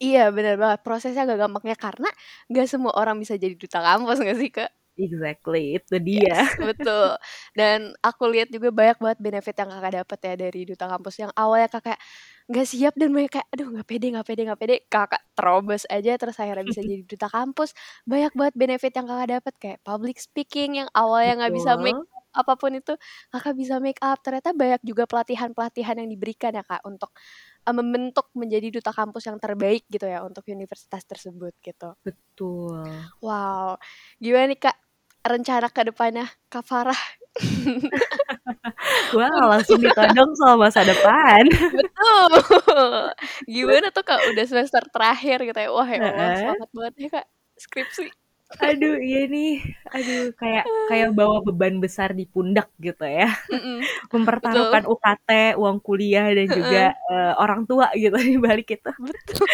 Iya, 0.02 0.28
bener 0.36 0.60
banget. 0.60 0.80
Prosesnya 0.84 1.24
gak 1.24 1.40
gampangnya 1.48 1.78
karena 1.80 2.10
gak 2.52 2.68
semua 2.68 2.92
orang 3.00 3.16
bisa 3.22 3.40
jadi 3.40 3.56
duta 3.56 3.80
kampus 3.80 4.18
gak 4.20 4.38
sih, 4.42 4.52
Kak? 4.52 4.72
exactly 4.96 5.76
itu 5.78 5.96
dia 6.00 6.40
Yes, 6.40 6.56
betul. 6.56 7.20
Dan 7.52 7.92
aku 8.00 8.32
lihat 8.32 8.48
juga 8.48 8.72
banyak 8.72 8.98
banget 9.04 9.20
benefit 9.20 9.56
yang 9.60 9.70
kakak 9.72 9.94
dapat 10.04 10.20
ya 10.24 10.34
dari 10.48 10.62
duta 10.64 10.86
kampus 10.88 11.16
yang 11.20 11.32
awalnya 11.36 11.68
kakak 11.68 12.00
nggak 12.48 12.68
siap 12.70 12.94
dan 12.96 13.10
banyak 13.12 13.32
kayak 13.36 13.48
aduh 13.52 13.68
nggak 13.74 13.88
pede 13.90 14.06
nggak 14.16 14.28
pede 14.28 14.42
nggak 14.48 14.60
pede 14.62 14.76
kakak 14.88 15.22
terobos 15.36 15.84
aja 15.92 16.14
terus 16.16 16.38
akhirnya 16.40 16.64
bisa 16.64 16.82
jadi 16.88 17.04
duta 17.04 17.28
kampus 17.28 17.74
banyak 18.08 18.32
banget 18.38 18.56
benefit 18.56 18.92
yang 18.96 19.08
kakak 19.10 19.30
dapat 19.42 19.54
kayak 19.60 19.80
public 19.84 20.16
speaking 20.22 20.80
yang 20.80 20.90
awalnya 20.96 21.44
nggak 21.44 21.54
bisa 21.58 21.72
make 21.76 22.00
apa 22.36 22.54
pun 22.60 22.76
itu 22.76 22.94
kakak 23.32 23.56
bisa 23.56 23.80
make 23.80 24.00
up. 24.04 24.20
Ternyata 24.20 24.52
banyak 24.52 24.82
juga 24.84 25.08
pelatihan 25.08 25.56
pelatihan 25.56 25.96
yang 25.98 26.10
diberikan 26.12 26.52
ya 26.52 26.64
kak 26.68 26.84
untuk 26.84 27.16
uh, 27.64 27.76
membentuk 27.76 28.30
menjadi 28.36 28.68
duta 28.70 28.92
kampus 28.92 29.32
yang 29.32 29.40
terbaik 29.40 29.88
gitu 29.88 30.06
ya 30.06 30.22
untuk 30.28 30.44
universitas 30.52 31.02
tersebut 31.08 31.56
gitu. 31.64 31.96
Betul. 32.04 32.86
Wow. 33.24 33.80
Gimana 34.20 34.52
nih 34.52 34.60
kak 34.60 34.78
rencana 35.26 35.68
ke 35.74 35.82
depannya 35.90 36.30
Kak 36.54 36.64
Farah? 36.64 37.02
Wah 39.18 39.28
untuk 39.28 39.50
langsung 39.52 39.80
ditodong 39.82 40.32
soal 40.38 40.56
masa 40.56 40.86
depan. 40.86 41.44
Betul. 42.36 43.12
Gimana 43.50 43.88
tuh 43.92 44.06
kak 44.06 44.22
udah 44.32 44.46
semester 44.46 44.84
terakhir 44.88 45.44
gitu 45.44 45.60
ya? 45.60 45.70
Wah 45.74 45.90
ya 45.90 46.00
Allah 46.00 46.36
semangat 46.38 46.70
banget 46.72 46.94
ya 46.96 47.10
kak 47.20 47.26
skripsi 47.56 48.25
Aduh, 48.54 48.94
iya 49.08 49.20
nih. 49.34 49.48
Aduh, 49.96 50.20
kayak 50.40 50.66
kayak 50.88 51.10
bawa 51.18 51.38
beban 51.46 51.76
besar 51.84 52.10
di 52.20 52.24
pundak 52.34 52.68
gitu 52.86 53.04
ya. 53.18 53.26
Mm-mm, 53.52 53.90
Mempertaruhkan 54.14 54.84
betul 54.84 54.92
UKT, 54.92 55.30
uang 55.62 55.78
kuliah 55.88 56.26
dan 56.38 56.50
juga 56.58 56.80
eh, 57.12 57.32
orang 57.44 57.62
tua 57.70 57.88
gitu 58.04 58.16
di 58.30 58.38
balik 58.48 58.68
itu. 58.78 58.90
betul 59.00 59.48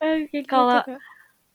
Oke, 0.00 0.40
gitu 0.44 0.44
kalau 0.50 0.80
kak 0.84 1.00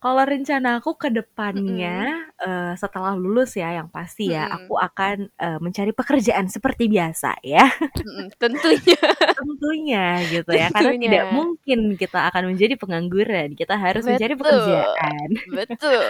kalau 0.05 0.21
rencana 0.21 0.77
aku 0.77 0.93
ke 1.01 1.09
depannya 1.09 2.29
eh, 2.37 2.73
setelah 2.77 3.17
lulus 3.17 3.57
ya 3.57 3.73
yang 3.73 3.89
pasti 3.89 4.29
ya, 4.29 4.45
mm-mm, 4.45 4.69
aku 4.69 4.73
akan 4.77 5.17
eh, 5.33 5.57
mencari 5.57 5.97
pekerjaan 5.97 6.45
seperti 6.45 6.85
biasa 6.85 7.41
ya. 7.41 7.65
mm-mm, 7.73 8.29
tentunya. 8.37 9.01
Tentunya 9.41 10.05
gitu 10.29 10.51
ya, 10.53 10.69
karena 10.69 10.93
tidak 10.93 11.01
tentunya 11.01 11.23
mungkin 11.33 11.79
kita 11.97 12.19
akan 12.29 12.53
menjadi 12.53 12.77
pengangguran. 12.77 13.57
Kita 13.57 13.73
harus 13.81 14.05
mencari 14.05 14.37
betul. 14.37 14.45
pekerjaan. 14.45 15.27
betul. 15.49 16.05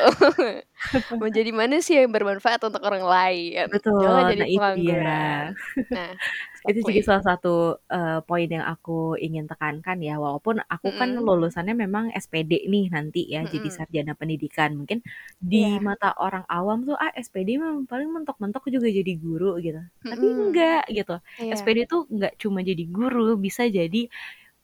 Menjadi 1.23 1.51
manusia 1.55 2.03
yang 2.03 2.11
bermanfaat 2.11 2.59
untuk 2.67 2.83
orang 2.83 3.07
lain. 3.07 3.71
Betul, 3.71 3.95
jangan 4.03 4.23
jadi 4.27 4.43
nah 4.43 4.51
pengangguran. 4.59 5.45
Nah 5.87 6.11
Itu 6.69 6.79
juga 6.87 7.01
salah 7.07 7.23
satu 7.29 7.49
eh, 7.93 8.19
poin 8.27 8.47
yang 8.55 8.65
aku 8.73 8.91
ingin 9.25 9.45
tekankan 9.51 9.97
ya, 10.07 10.13
walaupun 10.23 10.55
aku 10.73 10.89
kan 10.99 11.09
Mm-mm, 11.09 11.25
lulusannya 11.25 11.73
memang 11.83 12.05
SPD 12.13 12.51
nih 12.73 12.85
nanti 12.95 13.19
ya, 13.33 13.39
jadi 13.53 13.67
mm-mm, 13.67 13.75
sarjana 13.77 14.13
pendidikan. 14.19 14.69
Mungkin 14.79 14.99
di 15.51 15.57
iya 15.57 15.85
mata 15.87 16.07
orang 16.25 16.45
awam 16.49 16.77
tuh 16.87 16.95
ah 17.03 17.11
SPD 17.13 17.49
mah 17.61 17.71
paling 17.91 18.09
mentok-mentok 18.15 18.63
juga 18.75 18.87
jadi 18.97 19.11
guru 19.23 19.61
gitu. 19.65 19.79
Tapi 20.09 20.25
Mm-mm, 20.25 20.41
enggak 20.41 20.81
gitu. 20.97 21.13
iya 21.41 21.59
SPD 21.59 21.79
tuh 21.91 22.01
enggak 22.13 22.33
cuma 22.41 22.59
jadi 22.69 22.83
guru, 22.97 23.37
bisa 23.45 23.63
jadi 23.69 23.99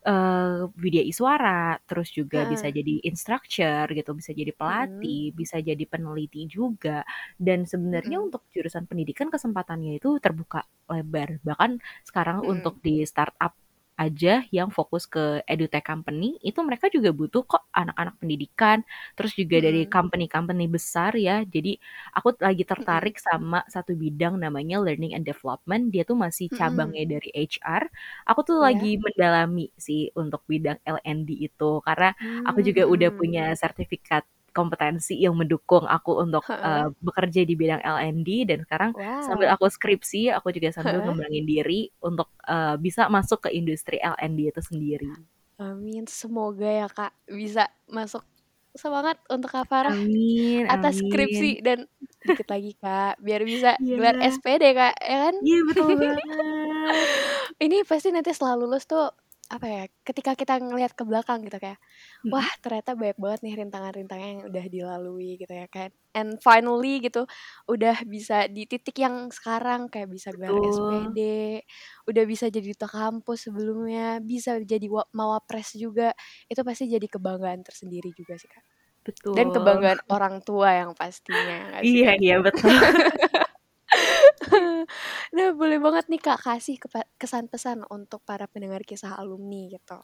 eh 0.02 0.66
widya 0.82 1.04
iswara, 1.06 1.78
terus 1.86 2.10
juga 2.10 2.44
bisa 2.50 2.66
Heeh. 2.66 2.74
jadi 2.74 3.06
instructor 3.06 3.86
gitu, 3.94 4.12
bisa 4.18 4.32
jadi 4.34 4.50
Mm-mm, 4.68 5.22
pelatih, 5.30 5.30
bisa 5.38 5.58
jadi 5.62 5.84
peneliti 5.86 6.50
juga. 6.50 7.06
Dan 7.38 7.70
sebenarnya 7.70 8.18
mm-mm, 8.18 8.26
untuk 8.26 8.42
jurusan 8.54 8.90
pendidikan 8.90 9.30
kesempatannya 9.30 10.02
itu 10.02 10.18
terbuka 10.24 10.66
lebar. 10.90 11.38
Bahkan 11.46 11.72
sekarang 12.08 12.42
mm-mm, 12.42 12.72
untuk 12.72 12.82
di 12.82 13.06
startup 13.06 13.54
aja 14.02 14.42
yang 14.50 14.70
fokus 14.74 15.04
ke 15.14 15.46
edutech 15.46 15.86
company 15.86 16.42
itu 16.42 16.58
mereka 16.66 16.90
juga 16.96 17.10
butuh 17.14 17.44
kok 17.46 17.64
anak-anak 17.78 18.16
pendidikan 18.22 18.78
terus 19.14 19.34
juga 19.38 19.58
dari 19.62 19.86
mm-mm, 19.86 19.94
company-company 19.96 20.66
besar 20.76 21.14
ya 21.28 21.46
jadi 21.46 21.78
aku 22.18 22.34
lagi 22.42 22.64
mm-mm, 22.78 23.02
tertarik 23.02 23.16
sama 23.22 23.62
satu 23.70 23.94
bidang 23.94 24.42
namanya 24.42 24.82
learning 24.82 25.14
and 25.18 25.26
development 25.28 25.94
dia 25.94 26.04
tuh 26.10 26.18
masih 26.18 26.50
mm-mm. 26.52 26.94
cabangnya 26.94 27.04
dari 27.20 27.30
HR 27.36 27.84
aku 28.30 28.42
tuh 28.50 28.58
Iya. 28.60 28.82
lagi 28.82 28.98
mendalami 28.98 29.70
sih 29.78 30.10
untuk 30.18 30.42
bidang 30.50 30.78
L&D 30.88 31.30
itu 31.48 31.80
karena 31.86 32.12
aku 32.48 32.60
juga 32.66 32.84
udah 32.90 33.10
Hmm. 33.10 33.20
punya 33.20 33.54
sertifikat 33.58 34.24
kompetensi 34.52 35.16
yang 35.16 35.34
mendukung 35.34 35.88
aku 35.88 36.20
untuk 36.20 36.44
uh, 36.48 36.92
bekerja 37.00 37.42
di 37.44 37.56
bidang 37.56 37.80
L&D 37.82 38.46
dan 38.46 38.64
sekarang 38.68 38.92
sambil 39.24 39.48
Wow. 39.48 39.56
aku 39.56 39.66
skripsi 39.68 40.30
aku 40.30 40.52
juga 40.52 40.72
sambil 40.72 41.00
ngembangin 41.02 41.44
diri 41.44 41.88
untuk 42.00 42.28
uh, 42.46 42.76
bisa 42.76 43.08
masuk 43.08 43.48
ke 43.48 43.50
industri 43.52 43.98
L&D 43.98 44.52
itu 44.52 44.62
sendiri. 44.62 45.10
Amin. 45.58 46.04
Semoga 46.06 46.66
ya 46.66 46.88
Kak 46.88 47.14
bisa 47.28 47.72
masuk. 47.88 48.22
Semangat 48.72 49.20
untuk 49.28 49.52
Kak 49.52 49.68
Farah 49.68 49.92
Amin, 49.92 50.64
atas 50.64 51.04
amin. 51.04 51.12
skripsi 51.12 51.52
dan 51.60 51.92
dikit 52.24 52.48
lagi 52.48 52.72
Kak 52.80 53.20
biar 53.20 53.44
bisa 53.44 53.76
Iya. 53.84 54.00
gelar 54.00 54.16
SPD 54.24 54.64
Kak, 54.72 54.96
ya 54.96 55.18
kan? 55.28 55.36
Iya 55.44 55.60
betul 55.68 55.86
banget. 56.00 56.24
Ini 57.68 57.84
pasti 57.84 58.10
nanti 58.10 58.32
setelah 58.32 58.56
lulus 58.58 58.88
tuh 58.88 59.12
apa 59.52 59.68
ya? 59.68 59.84
Ketika 60.08 60.32
kita 60.40 60.56
ngelihat 60.64 60.96
ke 60.96 61.04
belakang 61.04 61.44
gitu 61.44 61.60
kayak, 61.60 61.76
Mm-mm. 62.24 62.32
wah 62.32 62.48
ternyata 62.64 62.96
banyak 62.96 63.20
banget 63.20 63.40
nih 63.44 63.54
rintangan-rintangan 63.60 64.28
yang 64.32 64.42
udah 64.48 64.66
dilalui 64.72 65.32
gitu 65.36 65.52
ya 65.52 65.68
kan. 65.68 65.92
And 66.16 66.40
finally 66.40 67.04
gitu 67.04 67.28
udah 67.68 68.04
bisa 68.08 68.48
di 68.48 68.64
titik 68.68 68.96
yang 69.04 69.28
sekarang 69.32 69.92
kayak 69.92 70.08
bisa 70.08 70.32
gelar 70.32 70.56
Betul. 70.56 70.72
SPD, 70.72 71.20
udah 72.08 72.24
bisa 72.24 72.46
jadi 72.48 72.68
duta 72.72 72.88
kampus 72.88 73.52
sebelumnya, 73.52 74.24
bisa 74.24 74.56
jadi 74.64 74.88
wa- 74.88 75.08
mawapres 75.12 75.76
juga. 75.76 76.16
Itu 76.48 76.64
pasti 76.64 76.88
jadi 76.88 77.08
kebanggaan 77.12 77.62
tersendiri 77.68 78.16
juga 78.16 78.40
sih 78.40 78.48
Kak. 78.48 78.64
Betul. 79.02 79.34
Dan 79.36 79.48
kebanggaan 79.52 80.00
orang 80.14 80.36
tua 80.46 80.70
yang 80.78 80.92
pastinya 80.96 81.82
Iya, 81.84 82.12
iya 82.22 82.36
betul. 82.40 82.72
Nah, 85.38 85.50
boleh 85.60 85.80
banget 85.86 86.06
nih 86.12 86.22
Kak 86.26 86.40
kasih 86.48 86.76
kepa- 86.84 87.10
kesan 87.22 87.46
pesan 87.54 87.80
untuk 87.98 88.20
para 88.30 88.46
pendengar 88.54 88.82
kisah 88.90 89.14
alumni 89.22 89.62
gitu. 89.76 90.00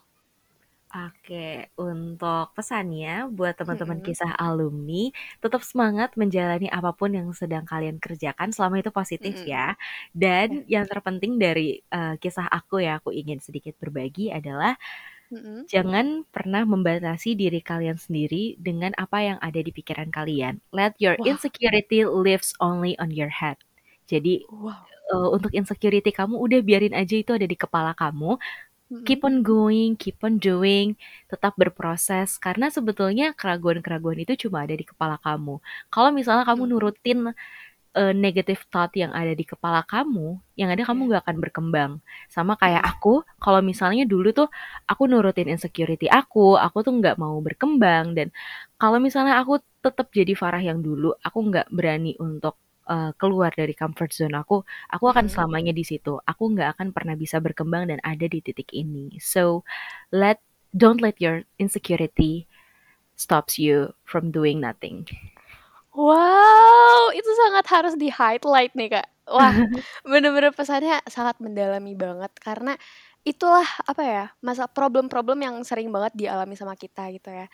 Oke, 0.88 1.68
untuk 1.76 2.56
pesannya 2.56 3.28
buat 3.28 3.52
teman-teman 3.60 4.00
kisah 4.00 4.32
alumni, 4.40 5.12
tetap 5.44 5.60
semangat 5.60 6.16
menjalani 6.16 6.64
apa 6.72 6.96
pun 6.96 7.12
yang 7.12 7.28
sedang 7.36 7.68
kalian 7.68 8.00
kerjakan 8.00 8.56
selama 8.56 8.80
itu 8.80 8.88
positif 8.88 9.36
ya. 9.44 9.76
Dan 10.16 10.64
yang 10.64 10.88
terpenting 10.88 11.36
dari 11.36 11.84
uh, 11.92 12.16
kisah 12.16 12.48
aku 12.48 12.80
ya, 12.80 13.04
aku 13.04 13.12
ingin 13.12 13.36
sedikit 13.36 13.76
berbagi 13.76 14.32
adalah 14.32 14.80
jangan 15.68 16.24
pernah 16.32 16.64
membatasi 16.64 17.36
diri 17.36 17.60
kalian 17.60 18.00
sendiri 18.00 18.56
dengan 18.56 18.96
apa 18.96 19.18
yang 19.20 19.38
ada 19.44 19.60
di 19.60 19.70
pikiran 19.76 20.08
kalian. 20.08 20.64
Let 20.72 20.96
your 21.04 21.18
Wah, 21.18 21.28
insecurity 21.28 22.08
lives 22.08 22.56
only 22.64 22.96
on 22.96 23.12
your 23.12 23.30
head. 23.30 23.60
Jadi 24.08 24.42
wow. 24.48 24.72
uh, 25.12 25.28
untuk 25.36 25.52
insecurity 25.52 26.10
kamu 26.10 26.34
udah 26.40 26.60
biarin 26.64 26.96
aja 26.96 27.14
itu 27.20 27.30
ada 27.36 27.44
di 27.44 27.56
kepala 27.56 27.92
kamu. 27.92 28.40
Keep 29.04 29.20
on 29.28 29.44
going, 29.44 30.00
keep 30.00 30.16
on 30.24 30.40
doing, 30.40 30.96
tetap 31.28 31.52
berproses 31.60 32.40
karena 32.40 32.72
sebetulnya 32.72 33.36
keraguan-keraguan 33.36 34.16
itu 34.24 34.48
cuma 34.48 34.64
ada 34.64 34.72
di 34.72 34.80
kepala 34.80 35.20
kamu. 35.20 35.60
Kalau 35.92 36.08
misalnya 36.08 36.48
kamu 36.48 36.62
nurutin 36.72 37.36
uh, 37.96 38.14
negative 38.14 38.64
thought 38.72 38.92
yang 38.94 39.12
ada 39.12 39.32
di 39.34 39.44
kepala 39.44 39.82
kamu, 39.84 40.38
yang 40.58 40.70
ada 40.72 40.82
kamu 40.88 41.02
Ya. 41.08 41.10
gak 41.18 41.22
akan 41.28 41.36
berkembang. 41.44 41.92
Sama 42.32 42.54
kayak 42.60 42.80
aku, 42.84 43.24
kalau 43.42 43.60
misalnya 43.64 44.04
dulu 44.08 44.32
tuh 44.36 44.48
aku 44.90 45.04
nurutin 45.10 45.48
insecurity 45.52 46.06
aku, 46.10 46.56
aku 46.56 46.78
tuh 46.86 46.92
nggak 46.98 47.16
mau 47.20 47.36
berkembang 47.44 48.12
dan 48.16 48.28
kalau 48.80 48.98
misalnya 49.02 49.40
aku 49.40 49.60
tetap 49.84 50.08
jadi 50.14 50.32
Farah 50.38 50.62
yang 50.62 50.80
dulu, 50.84 51.14
aku 51.20 51.38
nggak 51.48 51.68
berani 51.72 52.14
untuk 52.22 52.56
uh, 52.88 53.12
keluar 53.20 53.52
dari 53.54 53.72
comfort 53.76 54.10
zone 54.16 54.36
aku, 54.40 54.64
aku 54.90 55.04
akan 55.12 55.26
Mhm. 55.26 55.32
selamanya 55.32 55.72
di 55.76 55.84
situ. 55.86 56.18
Aku 56.24 56.42
nggak 56.52 56.78
akan 56.78 56.88
pernah 56.96 57.14
bisa 57.14 57.38
berkembang 57.38 57.88
dan 57.92 58.00
ada 58.02 58.26
di 58.26 58.40
titik 58.42 58.72
ini. 58.74 59.16
So, 59.22 59.62
let 60.12 60.40
don't 60.74 61.00
let 61.04 61.20
your 61.22 61.44
insecurity 61.60 62.48
stops 63.16 63.58
you 63.60 63.92
from 64.08 64.30
doing 64.34 64.58
nothing. 64.62 65.06
Wow, 65.96 67.10
itu 67.16 67.30
sangat 67.34 67.64
harus 67.72 67.94
di-highlight 67.98 68.72
nih, 68.76 68.88
Kak. 69.00 69.06
Wah, 69.28 69.56
bener-bener 70.06 70.52
pesannya 70.54 71.00
sangat 71.08 71.36
mendalami 71.42 71.92
banget 71.98 72.32
karena 72.40 72.76
itulah 73.26 73.66
apa 73.84 74.02
ya, 74.04 74.24
masa 74.44 74.64
problem-problem 74.70 75.38
yang 75.44 75.56
sering 75.66 75.88
banget 75.92 76.12
dialami 76.16 76.54
sama 76.56 76.76
kita 76.78 77.08
gitu 77.12 77.28
ya. 77.32 77.46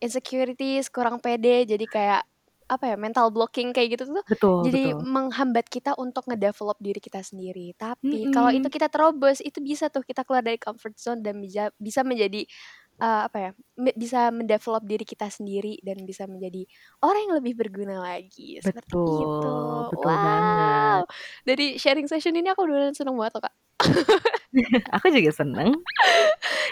Insecurities, 0.00 0.88
kurang 0.90 1.20
pede, 1.22 1.66
jadi 1.68 1.86
kayak 1.88 2.22
apa 2.66 2.94
ya, 2.94 2.96
mental 2.98 3.30
blocking 3.30 3.70
kayak 3.70 3.98
gitu 3.98 4.04
tuh 4.10 4.24
Betul 4.26 4.56
jadi 4.66 4.92
betul. 4.92 5.06
menghambat 5.06 5.66
kita 5.70 5.94
untuk 5.98 6.26
ngedevelop 6.26 6.78
diri 6.82 6.98
kita 6.98 7.22
sendiri. 7.22 7.72
Tapi 7.78 8.26
kalau 8.34 8.50
itu 8.50 8.66
kita 8.66 8.90
terobos, 8.90 9.38
itu 9.44 9.58
bisa 9.62 9.86
tuh 9.92 10.02
kita 10.02 10.26
keluar 10.26 10.42
dari 10.42 10.58
comfort 10.58 10.94
zone 10.98 11.20
dan 11.22 11.38
bisa 11.38 11.70
bisa 11.78 12.02
menjadi 12.02 12.42
uh, 13.00 13.28
apa 13.28 13.36
ya, 13.38 13.50
bisa 13.96 14.30
mendevelop 14.32 14.82
diri 14.88 15.04
kita 15.04 15.28
sendiri 15.28 15.78
dan 15.84 16.02
bisa 16.08 16.24
menjadi 16.28 16.64
orang 17.04 17.20
yang 17.30 17.34
lebih 17.40 17.54
berguna 17.58 18.00
lagi, 18.02 18.58
seperti 18.64 18.92
itu. 19.28 19.28
Betul, 19.38 19.88
betul 19.92 19.98
Wow, 20.04 20.10
banget. 20.24 21.06
dari 21.46 21.76
sharing 21.80 22.08
session 22.10 22.34
ini 22.36 22.48
aku 22.52 22.64
beneran 22.68 22.96
seneng 22.96 23.16
banget 23.18 23.38
loh, 23.40 23.44
Kak. 23.48 23.54
Aku 24.96 25.06
juga 25.12 25.32
seneng. 25.32 25.72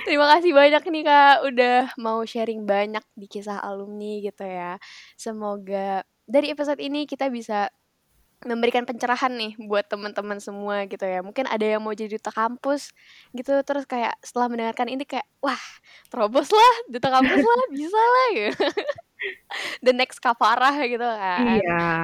Terima 0.04 0.28
kasih 0.36 0.52
banyak 0.52 0.82
nih, 0.88 1.04
Kak, 1.04 1.36
udah 1.48 1.78
mau 2.00 2.20
sharing 2.24 2.64
banyak 2.64 3.04
di 3.16 3.26
kisah 3.28 3.60
alumni 3.60 4.20
gitu 4.24 4.44
ya. 4.44 4.76
Semoga 5.16 6.04
dari 6.24 6.52
episode 6.52 6.80
ini 6.80 7.04
kita 7.04 7.28
bisa 7.28 7.68
memberikan 8.44 8.84
pencerahan 8.84 9.32
nih 9.32 9.56
buat 9.56 9.88
teman-teman 9.88 10.36
semua 10.36 10.84
gitu 10.84 11.04
ya. 11.04 11.24
Mungkin 11.24 11.48
ada 11.48 11.64
yang 11.64 11.80
mau 11.80 11.96
jadi 11.96 12.20
duta 12.20 12.28
kampus 12.28 12.92
gitu, 13.32 13.56
terus 13.64 13.88
kayak 13.88 14.12
setelah 14.20 14.52
mendengarkan 14.52 14.92
ini 14.92 15.08
kayak, 15.08 15.24
wah 15.40 15.60
terobos 16.12 16.52
lah, 16.52 16.74
duta 16.92 17.08
kampus 17.08 17.40
lah, 17.40 17.62
bisa 17.76 17.96
lah 18.00 18.28
gitu. 18.36 18.66
The 19.80 19.92
next 19.96 20.20
Kafarah 20.20 20.76
gitu 20.84 21.04
kan. 21.04 21.56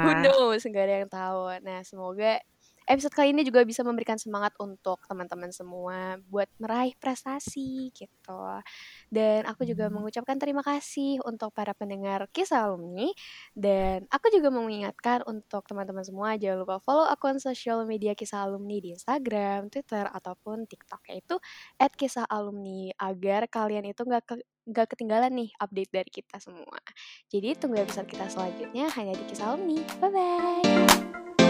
Who 0.05 0.13
Iya. 0.17 0.21
knows, 0.25 0.65
nggak 0.65 0.85
ada 0.89 0.95
yang 1.05 1.11
tahu. 1.13 1.43
Nah, 1.61 1.85
semoga 1.85 2.41
episode 2.91 3.15
kali 3.15 3.31
ini 3.31 3.47
juga 3.47 3.63
bisa 3.63 3.87
memberikan 3.87 4.19
semangat 4.19 4.51
untuk 4.59 4.99
teman-teman 5.07 5.55
semua 5.55 6.19
buat 6.27 6.51
meraih 6.59 6.99
prestasi 6.99 7.95
gitu. 7.95 8.43
Dan 9.07 9.47
aku 9.47 9.63
juga 9.63 9.87
mengucapkan 9.87 10.35
terima 10.43 10.67
kasih 10.67 11.23
untuk 11.23 11.55
para 11.55 11.71
pendengar 11.71 12.27
kisah 12.35 12.67
alumni 12.67 13.07
dan 13.55 14.11
aku 14.11 14.35
juga 14.35 14.51
mengingatkan 14.51 15.23
untuk 15.31 15.63
teman-teman 15.71 16.03
semua 16.03 16.35
jangan 16.35 16.67
lupa 16.67 16.83
follow 16.83 17.07
akun 17.07 17.39
sosial 17.39 17.87
media 17.87 18.19
kisah 18.19 18.43
alumni 18.43 18.83
di 18.83 18.91
Instagram, 18.99 19.71
Twitter 19.71 20.11
ataupun 20.11 20.67
TikTok 20.67 21.07
yaitu 21.15 21.39
@kisah_alumni 21.79 22.91
agar 22.99 23.47
kalian 23.47 23.87
itu 23.87 24.03
nggak 24.03 24.25
ke 24.27 24.35
nggak 24.71 24.87
ketinggalan 24.95 25.33
nih 25.35 25.51
update 25.59 25.93
dari 25.95 26.11
kita 26.11 26.37
semua. 26.39 26.79
Jadi 27.31 27.59
tunggu 27.59 27.83
episode 27.83 28.07
kita 28.07 28.27
selanjutnya 28.31 28.91
hanya 28.99 29.15
di 29.15 29.25
kisah 29.31 29.55
alumni. 29.55 29.79
Bye 29.99 30.11
bye. 30.11 31.50